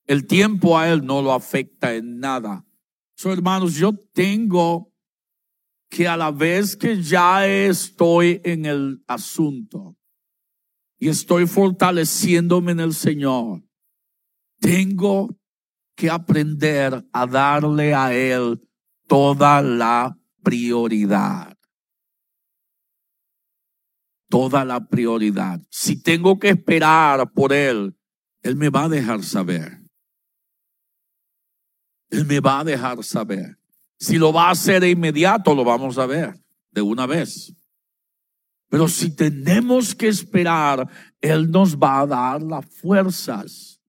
El 0.06 0.26
tiempo 0.26 0.78
a 0.78 0.90
Él 0.90 1.06
no 1.06 1.22
lo 1.22 1.32
afecta 1.32 1.94
en 1.94 2.18
nada. 2.18 2.66
So, 3.16 3.32
hermanos, 3.32 3.74
yo 3.76 3.94
tengo 4.12 4.92
que 5.88 6.06
a 6.06 6.18
la 6.18 6.30
vez 6.30 6.76
que 6.76 7.02
ya 7.02 7.46
estoy 7.46 8.42
en 8.44 8.66
el 8.66 9.02
asunto 9.06 9.96
y 10.98 11.08
estoy 11.08 11.46
fortaleciéndome 11.46 12.72
en 12.72 12.80
el 12.80 12.92
Señor, 12.92 13.62
tengo 14.60 15.34
que 15.96 16.10
aprender 16.10 17.02
a 17.14 17.26
darle 17.26 17.94
a 17.94 18.12
Él 18.12 18.60
toda 19.08 19.62
la 19.62 20.18
prioridad 20.42 21.51
toda 24.32 24.64
la 24.64 24.88
prioridad. 24.88 25.60
Si 25.68 26.02
tengo 26.02 26.38
que 26.38 26.48
esperar 26.48 27.30
por 27.34 27.52
Él, 27.52 27.94
Él 28.40 28.56
me 28.56 28.70
va 28.70 28.84
a 28.84 28.88
dejar 28.88 29.22
saber. 29.22 29.82
Él 32.08 32.24
me 32.24 32.40
va 32.40 32.60
a 32.60 32.64
dejar 32.64 33.04
saber. 33.04 33.58
Si 33.98 34.16
lo 34.16 34.32
va 34.32 34.48
a 34.48 34.52
hacer 34.52 34.80
de 34.80 34.88
inmediato, 34.88 35.54
lo 35.54 35.64
vamos 35.64 35.98
a 35.98 36.06
ver 36.06 36.42
de 36.70 36.80
una 36.80 37.04
vez. 37.04 37.54
Pero 38.70 38.88
si 38.88 39.14
tenemos 39.14 39.94
que 39.94 40.08
esperar, 40.08 40.88
Él 41.20 41.50
nos 41.50 41.76
va 41.76 42.00
a 42.00 42.06
dar 42.06 42.42
las 42.42 42.64
fuerzas 42.64 43.82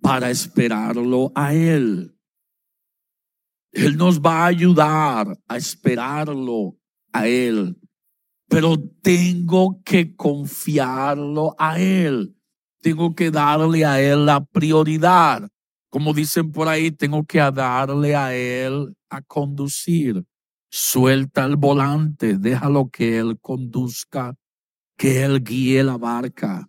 para 0.00 0.30
esperarlo 0.30 1.32
a 1.34 1.52
Él. 1.52 2.16
Él 3.72 3.96
nos 3.96 4.20
va 4.20 4.44
a 4.44 4.46
ayudar 4.46 5.36
a 5.48 5.56
esperarlo 5.56 6.78
a 7.10 7.26
Él 7.26 7.79
pero 8.50 8.76
tengo 9.00 9.80
que 9.84 10.16
confiarlo 10.16 11.54
a 11.56 11.80
Él. 11.80 12.36
Tengo 12.82 13.14
que 13.14 13.30
darle 13.30 13.84
a 13.84 14.02
Él 14.02 14.26
la 14.26 14.44
prioridad. 14.44 15.48
Como 15.88 16.12
dicen 16.12 16.50
por 16.50 16.66
ahí, 16.66 16.90
tengo 16.90 17.24
que 17.24 17.38
darle 17.38 18.16
a 18.16 18.34
Él 18.34 18.92
a 19.08 19.22
conducir. 19.22 20.24
Suelta 20.68 21.44
el 21.44 21.56
volante, 21.56 22.38
déjalo 22.38 22.90
que 22.90 23.18
Él 23.18 23.38
conduzca, 23.40 24.34
que 24.96 25.22
Él 25.22 25.44
guíe 25.44 25.84
la 25.84 25.96
barca. 25.96 26.68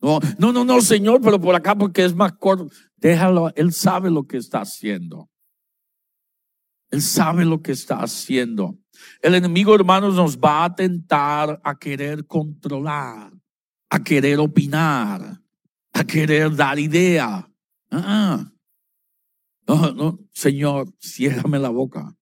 No, 0.00 0.20
no, 0.38 0.52
no, 0.52 0.64
no, 0.64 0.80
Señor, 0.80 1.20
pero 1.20 1.40
por 1.40 1.56
acá 1.56 1.74
porque 1.74 2.04
es 2.04 2.14
más 2.14 2.32
corto. 2.34 2.68
Déjalo, 2.96 3.52
Él 3.56 3.72
sabe 3.72 4.10
lo 4.10 4.24
que 4.24 4.36
está 4.36 4.60
haciendo. 4.60 5.28
Él 6.90 7.02
sabe 7.02 7.44
lo 7.44 7.60
que 7.62 7.72
está 7.72 7.96
haciendo. 7.96 8.78
El 9.22 9.34
enemigo, 9.34 9.74
hermanos, 9.74 10.14
nos 10.14 10.38
va 10.38 10.64
a 10.64 10.74
tentar 10.74 11.60
a 11.62 11.78
querer 11.78 12.26
controlar, 12.26 13.32
a 13.88 14.02
querer 14.02 14.38
opinar, 14.38 15.40
a 15.92 16.04
querer 16.04 16.54
dar 16.54 16.78
idea. 16.78 17.48
Ah, 17.90 18.50
no, 19.66 19.92
no, 19.92 20.18
Señor, 20.32 20.92
ciérrame 21.00 21.58
la 21.58 21.68
boca. 21.68 22.16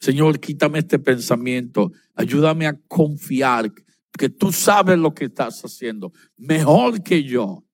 Señor, 0.00 0.40
quítame 0.40 0.80
este 0.80 0.98
pensamiento. 0.98 1.92
Ayúdame 2.14 2.66
a 2.66 2.76
confiar 2.88 3.72
que 4.18 4.28
tú 4.28 4.52
sabes 4.52 4.98
lo 4.98 5.14
que 5.14 5.26
estás 5.26 5.62
haciendo. 5.62 6.12
Mejor 6.36 7.02
que 7.02 7.22
yo. 7.22 7.64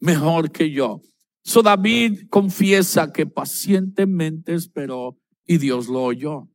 Mejor 0.00 0.50
que 0.50 0.70
yo. 0.70 1.00
So 1.42 1.62
David 1.62 2.28
confiesa 2.28 3.12
que 3.12 3.24
pacientemente 3.24 4.54
esperó 4.54 5.16
y 5.46 5.58
Dios 5.58 5.86
lo 5.86 6.02
oyó. 6.02 6.48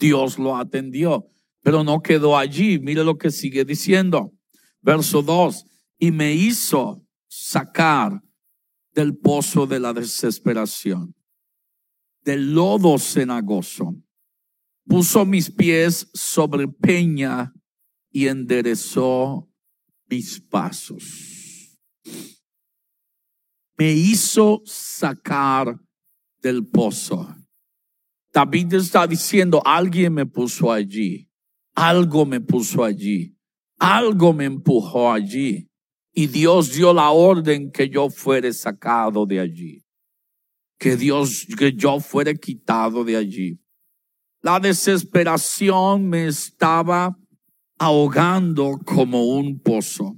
Dios 0.00 0.38
lo 0.38 0.56
atendió, 0.56 1.26
pero 1.62 1.84
no 1.84 2.00
quedó 2.00 2.36
allí. 2.36 2.80
Mire 2.80 3.04
lo 3.04 3.18
que 3.18 3.30
sigue 3.30 3.64
diciendo. 3.64 4.32
Verso 4.80 5.22
2. 5.22 5.64
Y 5.98 6.10
me 6.10 6.32
hizo 6.32 7.06
sacar 7.28 8.20
del 8.94 9.16
pozo 9.16 9.66
de 9.66 9.78
la 9.78 9.92
desesperación, 9.92 11.14
del 12.24 12.54
lodo 12.54 12.98
cenagoso. 12.98 13.94
Puso 14.86 15.24
mis 15.24 15.50
pies 15.52 16.10
sobre 16.14 16.66
peña 16.66 17.52
y 18.10 18.26
enderezó 18.26 19.48
mis 20.08 20.40
pasos. 20.40 21.78
Me 23.76 23.92
hizo 23.92 24.62
sacar 24.64 25.78
del 26.42 26.66
pozo. 26.66 27.39
David 28.32 28.74
está 28.74 29.06
diciendo, 29.06 29.60
alguien 29.64 30.14
me 30.14 30.26
puso 30.26 30.70
allí, 30.70 31.28
algo 31.74 32.24
me 32.24 32.40
puso 32.40 32.84
allí, 32.84 33.36
algo 33.78 34.32
me 34.32 34.44
empujó 34.44 35.10
allí. 35.12 35.68
Y 36.12 36.26
Dios 36.26 36.72
dio 36.72 36.92
la 36.92 37.10
orden 37.10 37.70
que 37.70 37.88
yo 37.88 38.10
fuere 38.10 38.52
sacado 38.52 39.26
de 39.26 39.40
allí. 39.40 39.84
Que 40.78 40.96
Dios, 40.96 41.46
que 41.58 41.72
yo 41.72 42.00
fuere 42.00 42.38
quitado 42.38 43.04
de 43.04 43.16
allí. 43.16 43.60
La 44.42 44.58
desesperación 44.58 46.08
me 46.08 46.26
estaba 46.26 47.16
ahogando 47.78 48.78
como 48.84 49.24
un 49.24 49.60
pozo. 49.60 50.16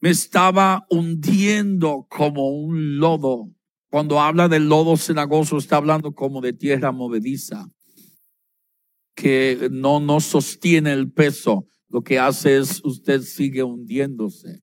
Me 0.00 0.10
estaba 0.10 0.84
hundiendo 0.90 2.06
como 2.10 2.48
un 2.50 2.98
lodo 2.98 3.50
cuando 3.92 4.18
habla 4.18 4.48
del 4.48 4.70
lodo 4.70 4.96
cenagoso, 4.96 5.58
está 5.58 5.76
hablando 5.76 6.14
como 6.14 6.40
de 6.40 6.54
tierra 6.54 6.92
movediza, 6.92 7.68
que 9.14 9.68
no, 9.70 10.00
no 10.00 10.18
sostiene 10.18 10.94
el 10.94 11.12
peso. 11.12 11.66
Lo 11.90 12.00
que 12.00 12.18
hace 12.18 12.56
es 12.56 12.82
usted 12.86 13.20
sigue 13.20 13.62
hundiéndose. 13.62 14.62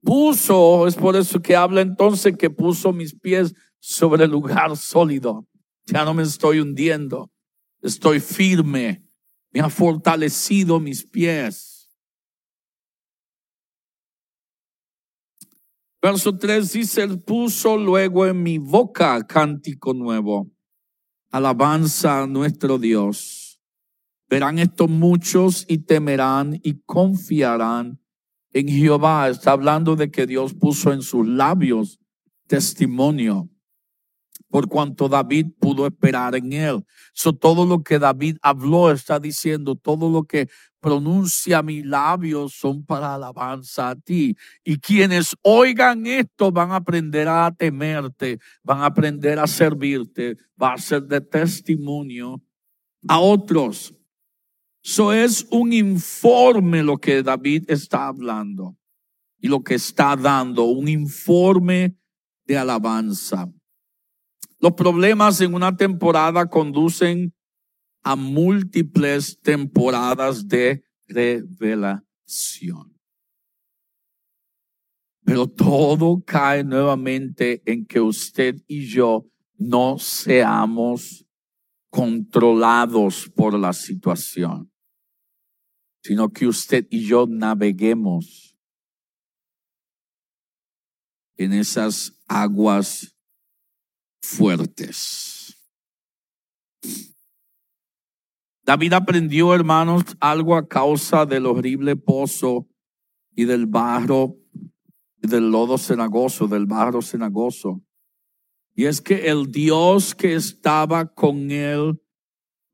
Puso, 0.00 0.86
es 0.86 0.94
por 0.94 1.14
eso 1.14 1.42
que 1.42 1.54
habla 1.54 1.82
entonces 1.82 2.34
que 2.38 2.48
puso 2.48 2.94
mis 2.94 3.14
pies 3.14 3.52
sobre 3.80 4.24
el 4.24 4.30
lugar 4.30 4.74
sólido. 4.74 5.46
Ya 5.84 6.06
no 6.06 6.14
me 6.14 6.22
estoy 6.22 6.60
hundiendo, 6.60 7.30
estoy 7.82 8.18
firme. 8.18 9.04
Me 9.50 9.60
ha 9.60 9.68
fortalecido 9.68 10.80
mis 10.80 11.04
pies. 11.04 11.77
Verso 16.10 16.38
3 16.38 16.72
dice, 16.72 17.02
Él 17.02 17.20
puso 17.20 17.76
luego 17.76 18.26
en 18.26 18.42
mi 18.42 18.56
boca 18.56 19.26
cántico 19.26 19.92
nuevo, 19.92 20.50
alabanza 21.30 22.22
a 22.22 22.26
nuestro 22.26 22.78
Dios. 22.78 23.60
Verán 24.30 24.58
esto 24.58 24.88
muchos 24.88 25.66
y 25.68 25.80
temerán 25.80 26.60
y 26.62 26.80
confiarán 26.86 28.00
en 28.54 28.68
Jehová. 28.68 29.28
Está 29.28 29.52
hablando 29.52 29.96
de 29.96 30.10
que 30.10 30.26
Dios 30.26 30.54
puso 30.54 30.94
en 30.94 31.02
sus 31.02 31.28
labios 31.28 32.00
testimonio 32.46 33.50
por 34.48 34.68
cuanto 34.68 35.08
David 35.08 35.46
pudo 35.58 35.86
esperar 35.86 36.34
en 36.34 36.52
él. 36.52 36.84
So, 37.12 37.32
todo 37.32 37.66
lo 37.66 37.82
que 37.82 37.98
David 37.98 38.36
habló 38.42 38.90
está 38.90 39.18
diciendo, 39.20 39.74
todo 39.74 40.10
lo 40.10 40.24
que 40.24 40.48
pronuncia 40.80 41.62
mis 41.62 41.84
labios 41.84 42.54
son 42.54 42.84
para 42.84 43.14
alabanza 43.14 43.90
a 43.90 43.96
ti. 43.96 44.36
Y 44.64 44.78
quienes 44.78 45.34
oigan 45.42 46.06
esto 46.06 46.50
van 46.50 46.72
a 46.72 46.76
aprender 46.76 47.28
a 47.28 47.52
temerte, 47.54 48.38
van 48.62 48.80
a 48.80 48.86
aprender 48.86 49.38
a 49.38 49.46
servirte, 49.46 50.36
va 50.60 50.74
a 50.74 50.78
ser 50.78 51.02
de 51.02 51.20
testimonio 51.20 52.42
a 53.06 53.20
otros. 53.20 53.94
Eso 54.82 55.12
es 55.12 55.46
un 55.50 55.72
informe 55.72 56.82
lo 56.82 56.96
que 56.96 57.22
David 57.22 57.64
está 57.68 58.06
hablando 58.06 58.76
y 59.40 59.48
lo 59.48 59.62
que 59.62 59.74
está 59.74 60.16
dando, 60.16 60.64
un 60.64 60.88
informe 60.88 61.96
de 62.46 62.56
alabanza. 62.56 63.52
Los 64.60 64.72
problemas 64.72 65.40
en 65.40 65.54
una 65.54 65.76
temporada 65.76 66.46
conducen 66.46 67.32
a 68.02 68.16
múltiples 68.16 69.40
temporadas 69.40 70.48
de 70.48 70.82
revelación. 71.06 72.98
Pero 75.24 75.46
todo 75.46 76.22
cae 76.24 76.64
nuevamente 76.64 77.62
en 77.66 77.86
que 77.86 78.00
usted 78.00 78.56
y 78.66 78.86
yo 78.86 79.26
no 79.56 79.98
seamos 79.98 81.26
controlados 81.90 83.30
por 83.34 83.58
la 83.58 83.72
situación, 83.72 84.72
sino 86.02 86.30
que 86.30 86.46
usted 86.46 86.86
y 86.90 87.06
yo 87.06 87.26
naveguemos 87.28 88.56
en 91.36 91.52
esas 91.52 92.18
aguas 92.26 93.17
fuertes. 94.22 95.56
David 98.62 98.92
aprendió, 98.92 99.54
hermanos, 99.54 100.04
algo 100.20 100.54
a 100.54 100.68
causa 100.68 101.24
del 101.24 101.46
horrible 101.46 101.96
pozo 101.96 102.68
y 103.34 103.44
del 103.44 103.66
barro 103.66 104.36
y 105.22 105.28
del 105.28 105.50
lodo 105.50 105.78
cenagoso, 105.78 106.46
del 106.46 106.66
barro 106.66 107.00
cenagoso. 107.00 107.82
Y 108.74 108.84
es 108.84 109.00
que 109.00 109.28
el 109.28 109.50
Dios 109.50 110.14
que 110.14 110.34
estaba 110.34 111.12
con 111.14 111.50
él 111.50 112.00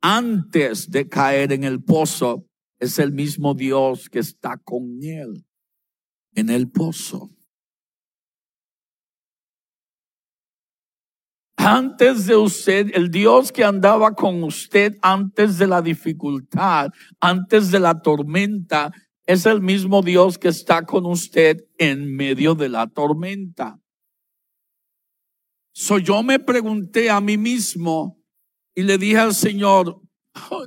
antes 0.02 0.90
de 0.90 1.08
caer 1.08 1.52
en 1.52 1.64
el 1.64 1.82
pozo 1.82 2.46
es 2.78 2.98
el 2.98 3.12
mismo 3.12 3.54
Dios 3.54 4.10
que 4.10 4.18
está 4.18 4.58
con 4.58 5.02
él 5.02 5.46
en 6.34 6.50
el 6.50 6.70
pozo. 6.70 7.33
Antes 11.64 12.26
de 12.26 12.36
usted, 12.36 12.90
el 12.94 13.10
Dios 13.10 13.50
que 13.50 13.64
andaba 13.64 14.14
con 14.14 14.42
usted 14.42 14.96
antes 15.00 15.56
de 15.56 15.66
la 15.66 15.80
dificultad, 15.80 16.90
antes 17.20 17.70
de 17.70 17.80
la 17.80 18.02
tormenta, 18.02 18.92
es 19.26 19.46
el 19.46 19.62
mismo 19.62 20.02
Dios 20.02 20.36
que 20.36 20.48
está 20.48 20.84
con 20.84 21.06
usted 21.06 21.56
en 21.78 22.14
medio 22.14 22.54
de 22.54 22.68
la 22.68 22.86
tormenta. 22.86 23.78
So 25.72 25.98
yo 25.98 26.22
me 26.22 26.38
pregunté 26.38 27.08
a 27.08 27.22
mí 27.22 27.38
mismo 27.38 28.22
y 28.74 28.82
le 28.82 28.98
dije 28.98 29.18
al 29.18 29.34
Señor, 29.34 30.02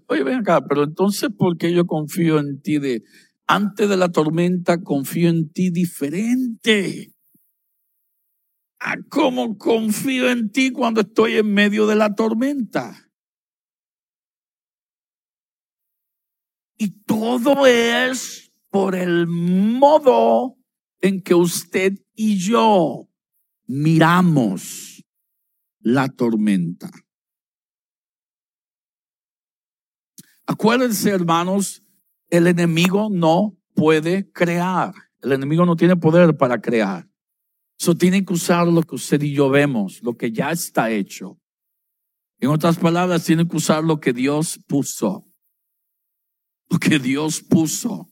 oye, 0.08 0.24
ven 0.24 0.40
acá, 0.40 0.62
pero 0.68 0.84
entonces, 0.84 1.30
¿por 1.38 1.58
qué 1.58 1.72
yo 1.74 1.86
confío 1.86 2.40
en 2.40 2.60
ti 2.62 2.80
de, 2.80 3.04
antes 3.46 3.88
de 3.88 3.98
la 3.98 4.10
tormenta, 4.10 4.82
confío 4.82 5.30
en 5.30 5.52
ti 5.52 5.70
diferente? 5.70 7.14
A 8.80 8.98
cómo 9.10 9.58
confío 9.58 10.30
en 10.30 10.52
ti 10.52 10.72
cuando 10.72 11.02
estoy 11.02 11.38
en 11.38 11.54
medio 11.54 11.88
de 11.88 11.96
la 11.96 12.14
tormenta. 12.16 13.12
Y 16.78 17.04
todo 17.04 17.66
es 17.66 18.52
por 18.70 18.96
el 18.96 19.28
modo 19.28 20.58
en 21.02 21.22
que 21.22 21.34
usted 21.34 21.94
y 22.14 22.38
yo 22.38 23.10
miramos 23.66 25.04
la 25.80 26.10
tormenta. 26.10 26.90
Acuérdense, 30.46 31.10
hermanos, 31.10 31.82
el 32.30 32.48
enemigo 32.48 33.10
no 33.12 33.58
puede 33.74 34.32
crear. 34.32 34.94
El 35.22 35.34
enemigo 35.34 35.66
no 35.66 35.76
tiene 35.76 35.96
poder 35.96 36.38
para 36.38 36.62
crear. 36.62 37.08
So 37.78 37.96
tienen 37.96 38.26
que 38.26 38.34
usar 38.34 38.68
lo 38.68 38.82
que 38.82 38.96
usted 38.96 39.22
y 39.22 39.34
yo 39.34 39.50
vemos, 39.50 40.02
lo 40.02 40.16
que 40.18 40.32
ya 40.32 40.52
está 40.52 40.90
hecho. 40.90 41.40
En 42.40 42.50
otras 42.50 42.78
palabras, 42.78 43.26
tienen 43.26 43.48
que 43.48 43.58
usar 43.58 43.84
lo 43.84 44.00
que 44.00 44.14
Dios 44.14 44.60
puso. 44.68 45.26
Lo 46.70 46.80
que 46.80 47.00
Dios 47.00 47.42
puso. 47.42 48.10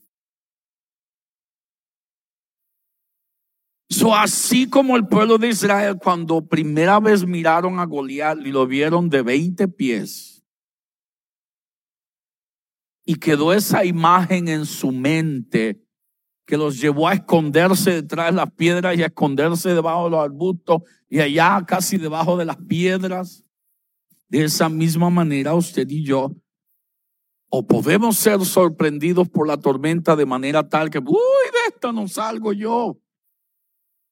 So, 3.88 4.14
así 4.14 4.68
como 4.68 4.96
el 4.96 5.06
pueblo 5.06 5.38
de 5.38 5.48
Israel 5.48 5.96
cuando 6.02 6.46
primera 6.46 6.98
vez 6.98 7.24
miraron 7.24 7.78
a 7.78 7.86
Goliat 7.86 8.38
y 8.44 8.50
lo 8.50 8.66
vieron 8.66 9.08
de 9.08 9.22
20 9.22 9.68
pies 9.68 10.36
y 13.04 13.14
quedó 13.14 13.52
esa 13.52 13.84
imagen 13.84 14.48
en 14.48 14.66
su 14.66 14.90
mente 14.90 15.85
que 16.46 16.56
los 16.56 16.80
llevó 16.80 17.08
a 17.08 17.14
esconderse 17.14 17.90
detrás 17.90 18.26
de 18.26 18.36
las 18.36 18.50
piedras 18.52 18.96
y 18.96 19.02
a 19.02 19.06
esconderse 19.06 19.74
debajo 19.74 20.04
de 20.04 20.10
los 20.10 20.20
arbustos 20.20 20.82
y 21.08 21.20
allá 21.20 21.64
casi 21.66 21.98
debajo 21.98 22.36
de 22.36 22.44
las 22.44 22.56
piedras. 22.56 23.44
De 24.28 24.44
esa 24.44 24.68
misma 24.68 25.10
manera 25.10 25.54
usted 25.54 25.88
y 25.88 26.04
yo 26.04 26.32
o 27.48 27.66
podemos 27.66 28.16
ser 28.16 28.44
sorprendidos 28.44 29.28
por 29.28 29.46
la 29.46 29.56
tormenta 29.56 30.16
de 30.16 30.26
manera 30.26 30.68
tal 30.68 30.90
que, 30.90 30.98
uy, 30.98 31.04
de 31.06 31.74
esto 31.74 31.92
no 31.92 32.08
salgo 32.08 32.52
yo. 32.52 32.98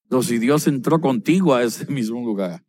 Pero 0.09 0.22
si 0.22 0.39
Dios 0.39 0.66
entró 0.66 1.01
contigo 1.01 1.55
a 1.55 1.62
ese 1.62 1.87
mismo 1.93 2.24
lugar. 2.24 2.64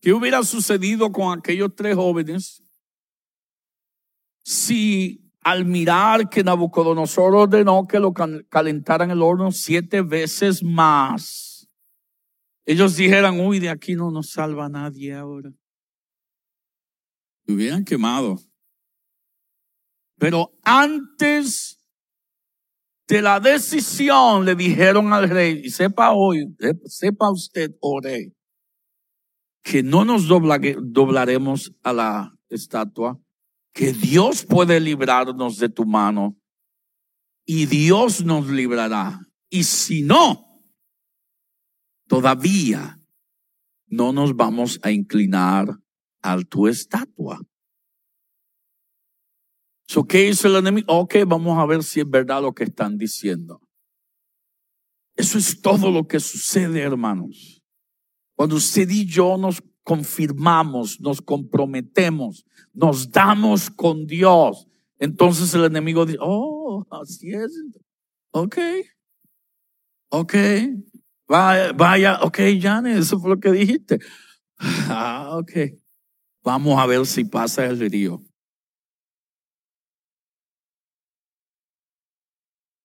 ¿Qué 0.00 0.12
hubiera 0.12 0.42
sucedido 0.42 1.10
con 1.10 1.38
aquellos 1.38 1.74
tres 1.74 1.96
jóvenes 1.96 2.62
si 4.44 5.23
al 5.44 5.66
mirar 5.66 6.30
que 6.30 6.42
Nabucodonosor 6.42 7.34
ordenó 7.34 7.86
que 7.86 8.00
lo 8.00 8.12
calentaran 8.12 9.10
el 9.10 9.22
horno 9.22 9.52
siete 9.52 10.00
veces 10.00 10.62
más, 10.62 11.68
ellos 12.64 12.96
dijeran, 12.96 13.38
uy, 13.38 13.60
de 13.60 13.68
aquí 13.68 13.94
no 13.94 14.10
nos 14.10 14.30
salva 14.30 14.70
nadie 14.70 15.14
ahora. 15.14 15.52
Hubieran 17.46 17.84
quemado. 17.84 18.38
Pero 20.18 20.54
antes 20.62 21.78
de 23.06 23.20
la 23.20 23.38
decisión 23.38 24.46
le 24.46 24.54
dijeron 24.54 25.12
al 25.12 25.28
rey, 25.28 25.60
y 25.64 25.70
sepa 25.70 26.12
hoy, 26.12 26.56
sepa 26.86 27.30
usted, 27.30 27.72
oh 27.80 28.00
rey, 28.00 28.32
que 29.62 29.82
no 29.82 30.06
nos 30.06 30.26
doblaremos 30.26 31.74
a 31.82 31.92
la 31.92 32.34
estatua, 32.48 33.20
que 33.74 33.92
Dios 33.92 34.46
puede 34.46 34.78
librarnos 34.80 35.58
de 35.58 35.68
tu 35.68 35.84
mano 35.84 36.40
y 37.44 37.66
Dios 37.66 38.24
nos 38.24 38.48
librará. 38.48 39.20
Y 39.50 39.64
si 39.64 40.02
no, 40.02 40.62
todavía 42.06 43.00
no 43.88 44.12
nos 44.12 44.34
vamos 44.34 44.78
a 44.82 44.92
inclinar 44.92 45.76
a 46.22 46.38
tu 46.42 46.68
estatua. 46.68 47.40
So, 49.86 50.04
¿Qué 50.04 50.28
hizo 50.28 50.48
el 50.48 50.56
enemigo? 50.56 50.86
Ok, 50.88 51.16
vamos 51.26 51.58
a 51.58 51.66
ver 51.66 51.82
si 51.82 52.00
es 52.00 52.08
verdad 52.08 52.42
lo 52.42 52.54
que 52.54 52.64
están 52.64 52.96
diciendo. 52.96 53.60
Eso 55.16 55.36
es 55.36 55.60
todo 55.60 55.90
lo 55.90 56.06
que 56.06 56.20
sucede, 56.20 56.80
hermanos. 56.80 57.62
Cuando 58.36 58.56
usted 58.56 58.88
y 58.88 59.04
yo 59.04 59.36
nos 59.36 59.62
confirmamos, 59.84 61.00
nos 61.00 61.20
comprometemos, 61.20 62.44
nos 62.72 63.10
damos 63.10 63.70
con 63.70 64.06
Dios, 64.06 64.66
entonces 64.98 65.54
el 65.54 65.64
enemigo 65.64 66.06
dice, 66.06 66.18
oh, 66.20 66.84
así 66.90 67.30
es. 67.30 67.52
Ok, 68.32 68.56
ok, 70.08 70.34
vaya, 71.28 72.20
ok, 72.22 72.38
Janet, 72.60 72.98
eso 72.98 73.20
fue 73.20 73.30
lo 73.30 73.38
que 73.40 73.52
dijiste. 73.52 73.98
Ah, 74.58 75.36
ok, 75.36 75.52
vamos 76.42 76.78
a 76.78 76.86
ver 76.86 77.04
si 77.06 77.24
pasa 77.24 77.66
el 77.66 77.78
río. 77.78 78.22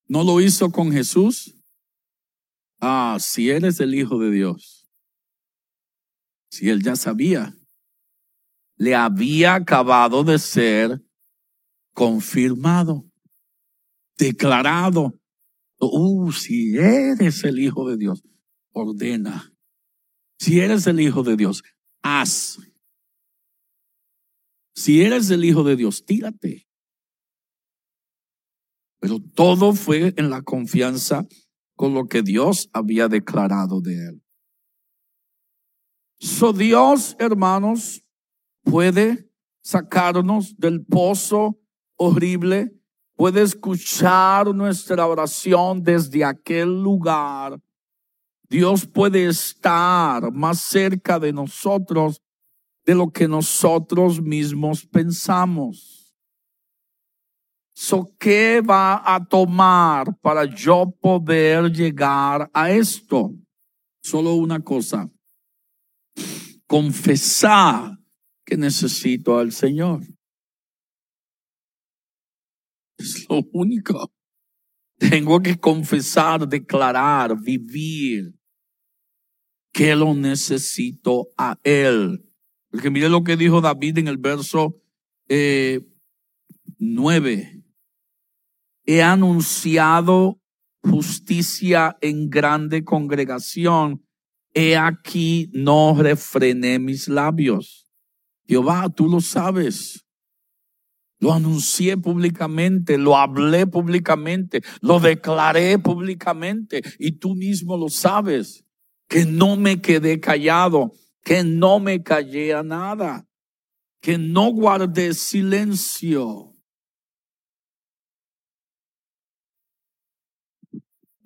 ¿No 0.06 0.24
lo 0.24 0.40
hizo 0.40 0.70
con 0.70 0.90
Jesús? 0.90 1.56
Ah, 2.80 3.16
si 3.20 3.48
eres 3.48 3.78
el 3.78 3.94
Hijo 3.94 4.18
de 4.18 4.30
Dios. 4.30 4.79
Si 6.50 6.68
él 6.68 6.82
ya 6.82 6.96
sabía 6.96 7.54
le 8.80 8.94
había 8.94 9.56
acabado 9.56 10.24
de 10.24 10.38
ser 10.38 11.04
confirmado, 11.92 13.04
declarado. 14.16 15.20
Uh, 15.78 16.32
si 16.32 16.78
eres 16.78 17.44
el 17.44 17.58
Hijo 17.58 17.86
de 17.86 17.98
Dios, 17.98 18.22
ordena. 18.72 19.54
Si 20.38 20.60
eres 20.60 20.86
el 20.86 20.98
Hijo 20.98 21.22
de 21.22 21.36
Dios, 21.36 21.62
haz. 22.02 22.56
Si 24.74 25.02
eres 25.02 25.28
el 25.28 25.44
Hijo 25.44 25.62
de 25.62 25.76
Dios, 25.76 26.06
tírate. 26.06 26.66
Pero 28.98 29.18
todo 29.34 29.74
fue 29.74 30.14
en 30.16 30.30
la 30.30 30.40
confianza 30.40 31.26
con 31.76 31.92
lo 31.92 32.06
que 32.06 32.22
Dios 32.22 32.70
había 32.72 33.08
declarado 33.08 33.82
de 33.82 34.08
él. 34.08 34.22
So 36.20 36.52
Dios, 36.52 37.16
hermanos, 37.18 38.04
puede 38.62 39.26
sacarnos 39.62 40.54
del 40.58 40.84
pozo 40.84 41.58
horrible, 41.96 42.78
puede 43.16 43.40
escuchar 43.40 44.54
nuestra 44.54 45.06
oración 45.06 45.82
desde 45.82 46.22
aquel 46.22 46.82
lugar. 46.82 47.58
Dios 48.50 48.86
puede 48.86 49.28
estar 49.28 50.30
más 50.30 50.60
cerca 50.60 51.18
de 51.18 51.32
nosotros 51.32 52.20
de 52.84 52.94
lo 52.94 53.10
que 53.10 53.26
nosotros 53.26 54.20
mismos 54.20 54.84
pensamos. 54.86 56.14
So, 57.72 58.14
¿Qué 58.18 58.60
va 58.60 59.02
a 59.06 59.24
tomar 59.24 60.14
para 60.20 60.44
yo 60.44 60.94
poder 61.00 61.72
llegar 61.72 62.50
a 62.52 62.70
esto? 62.70 63.32
Solo 64.02 64.34
una 64.34 64.60
cosa. 64.60 65.10
Confesar 66.70 67.98
que 68.46 68.56
necesito 68.56 69.38
al 69.38 69.50
Señor. 69.50 70.02
Es 72.96 73.26
lo 73.28 73.42
único. 73.52 74.12
Tengo 74.96 75.40
que 75.40 75.58
confesar, 75.58 76.46
declarar, 76.46 77.36
vivir 77.40 78.38
que 79.72 79.96
lo 79.96 80.14
necesito 80.14 81.28
a 81.36 81.58
Él. 81.64 82.24
Porque 82.70 82.90
mire 82.90 83.08
lo 83.08 83.24
que 83.24 83.36
dijo 83.36 83.60
David 83.60 83.98
en 83.98 84.08
el 84.08 84.18
verso 84.18 84.80
eh, 85.28 85.80
9 86.78 87.60
he 88.92 89.02
anunciado 89.02 90.40
justicia 90.82 91.96
en 92.00 92.28
grande 92.28 92.82
congregación. 92.84 94.04
He 94.52 94.76
aquí 94.76 95.50
no 95.52 95.94
refrené 95.94 96.78
mis 96.78 97.08
labios. 97.08 97.86
Jehová, 98.46 98.88
tú 98.88 99.08
lo 99.08 99.20
sabes. 99.20 100.04
Lo 101.20 101.32
anuncié 101.32 101.96
públicamente, 101.96 102.96
lo 102.96 103.16
hablé 103.16 103.66
públicamente, 103.66 104.62
lo 104.80 104.98
declaré 104.98 105.78
públicamente 105.78 106.82
y 106.98 107.12
tú 107.12 107.34
mismo 107.34 107.76
lo 107.76 107.90
sabes, 107.90 108.64
que 109.06 109.26
no 109.26 109.56
me 109.56 109.82
quedé 109.82 110.18
callado, 110.18 110.92
que 111.22 111.44
no 111.44 111.78
me 111.78 112.02
callé 112.02 112.54
a 112.54 112.62
nada, 112.62 113.28
que 114.00 114.16
no 114.16 114.50
guardé 114.50 115.12
silencio. 115.12 116.50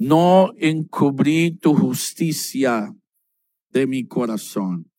no 0.05 0.53
encubrí 0.59 1.57
tu 1.57 1.75
justicia 1.75 2.95
de 3.75 3.87
mi 3.87 4.07
corazón. 4.07 4.91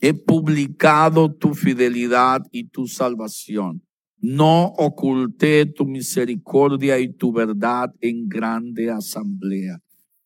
He 0.00 0.14
publicado 0.14 1.34
tu 1.34 1.54
fidelidad 1.54 2.40
y 2.50 2.68
tu 2.68 2.86
salvación. 2.86 3.86
No 4.18 4.72
oculté 4.78 5.66
tu 5.66 5.84
misericordia 5.84 6.98
y 6.98 7.12
tu 7.12 7.32
verdad 7.32 7.94
en 8.00 8.26
grande 8.28 8.90
asamblea. 8.90 9.80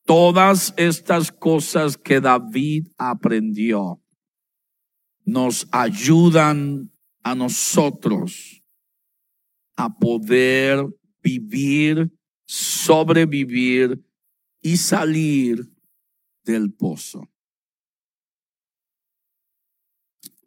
Todas 0.05 0.73
estas 0.77 1.33
cosas 1.33 1.97
que 1.97 2.21
David 2.21 2.87
aprendió 2.97 4.01
nos 5.25 5.67
ayudan 5.73 6.93
a 7.25 7.35
nosotros 7.35 8.63
a 9.75 9.93
poder 9.99 10.87
vivir 11.23 12.11
sobrevivir 12.49 14.03
y 14.63 14.79
salir 14.79 15.71
del 16.53 16.73
pozo. 16.73 17.29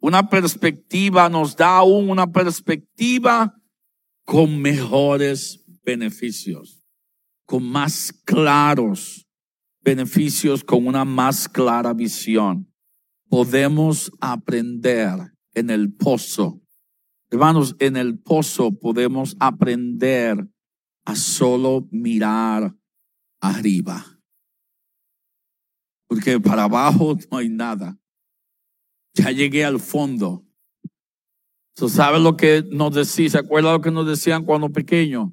Una 0.00 0.28
perspectiva 0.28 1.28
nos 1.28 1.56
da 1.56 1.76
aún 1.78 2.10
una 2.10 2.26
perspectiva 2.26 3.54
con 4.24 4.60
mejores 4.60 5.64
beneficios, 5.84 6.84
con 7.46 7.62
más 7.62 8.12
claros 8.24 9.28
beneficios, 9.80 10.64
con 10.64 10.88
una 10.88 11.04
más 11.04 11.48
clara 11.48 11.92
visión. 11.92 12.68
Podemos 13.28 14.10
aprender 14.20 15.34
en 15.54 15.70
el 15.70 15.92
pozo. 15.94 16.60
Hermanos, 17.30 17.76
en 17.78 17.96
el 17.96 18.18
pozo 18.18 18.72
podemos 18.72 19.36
aprender 19.38 20.48
a 21.04 21.14
solo 21.14 21.86
mirar 21.92 22.74
arriba. 23.40 24.21
Porque 26.12 26.38
para 26.38 26.64
abajo 26.64 27.16
no 27.30 27.38
hay 27.38 27.48
nada. 27.48 27.98
Ya 29.14 29.30
llegué 29.30 29.64
al 29.64 29.80
fondo. 29.80 30.46
So, 31.74 31.88
¿Sabe 31.88 32.20
lo 32.20 32.36
que 32.36 32.62
nos 32.70 32.94
decía? 32.94 33.30
¿Se 33.30 33.38
acuerda 33.38 33.72
lo 33.72 33.80
que 33.80 33.90
nos 33.90 34.06
decían 34.06 34.44
cuando 34.44 34.70
pequeños? 34.70 35.32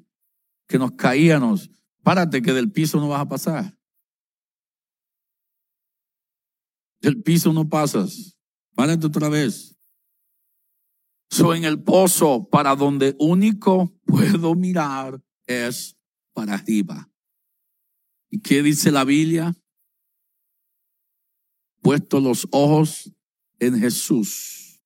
Que 0.66 0.78
nos 0.78 0.92
caíamos. 0.92 1.70
Párate 2.02 2.40
que 2.40 2.54
del 2.54 2.72
piso 2.72 2.98
no 2.98 3.08
vas 3.10 3.20
a 3.20 3.28
pasar. 3.28 3.78
Del 7.02 7.22
piso 7.22 7.52
no 7.52 7.68
pasas. 7.68 8.38
Párate 8.74 9.06
otra 9.06 9.28
vez. 9.28 9.76
Soy 11.28 11.58
en 11.58 11.64
el 11.64 11.82
pozo 11.82 12.48
para 12.48 12.74
donde 12.74 13.16
único 13.18 13.94
puedo 14.06 14.54
mirar 14.54 15.22
es 15.46 15.94
para 16.32 16.54
arriba. 16.54 17.10
¿Y 18.30 18.40
qué 18.40 18.62
dice 18.62 18.90
la 18.90 19.04
Biblia? 19.04 19.54
Puesto 21.82 22.20
los 22.20 22.46
ojos 22.50 23.12
en 23.58 23.78
Jesús, 23.78 24.80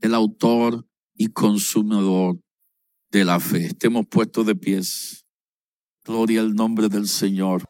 el 0.00 0.14
autor 0.14 0.86
y 1.14 1.28
consumidor 1.28 2.38
de 3.10 3.24
la 3.24 3.40
fe. 3.40 3.66
Estemos 3.66 4.06
puestos 4.06 4.46
de 4.46 4.54
pies. 4.54 5.24
Gloria 6.04 6.40
al 6.40 6.54
nombre 6.54 6.88
del 6.88 7.08
Señor. 7.08 7.64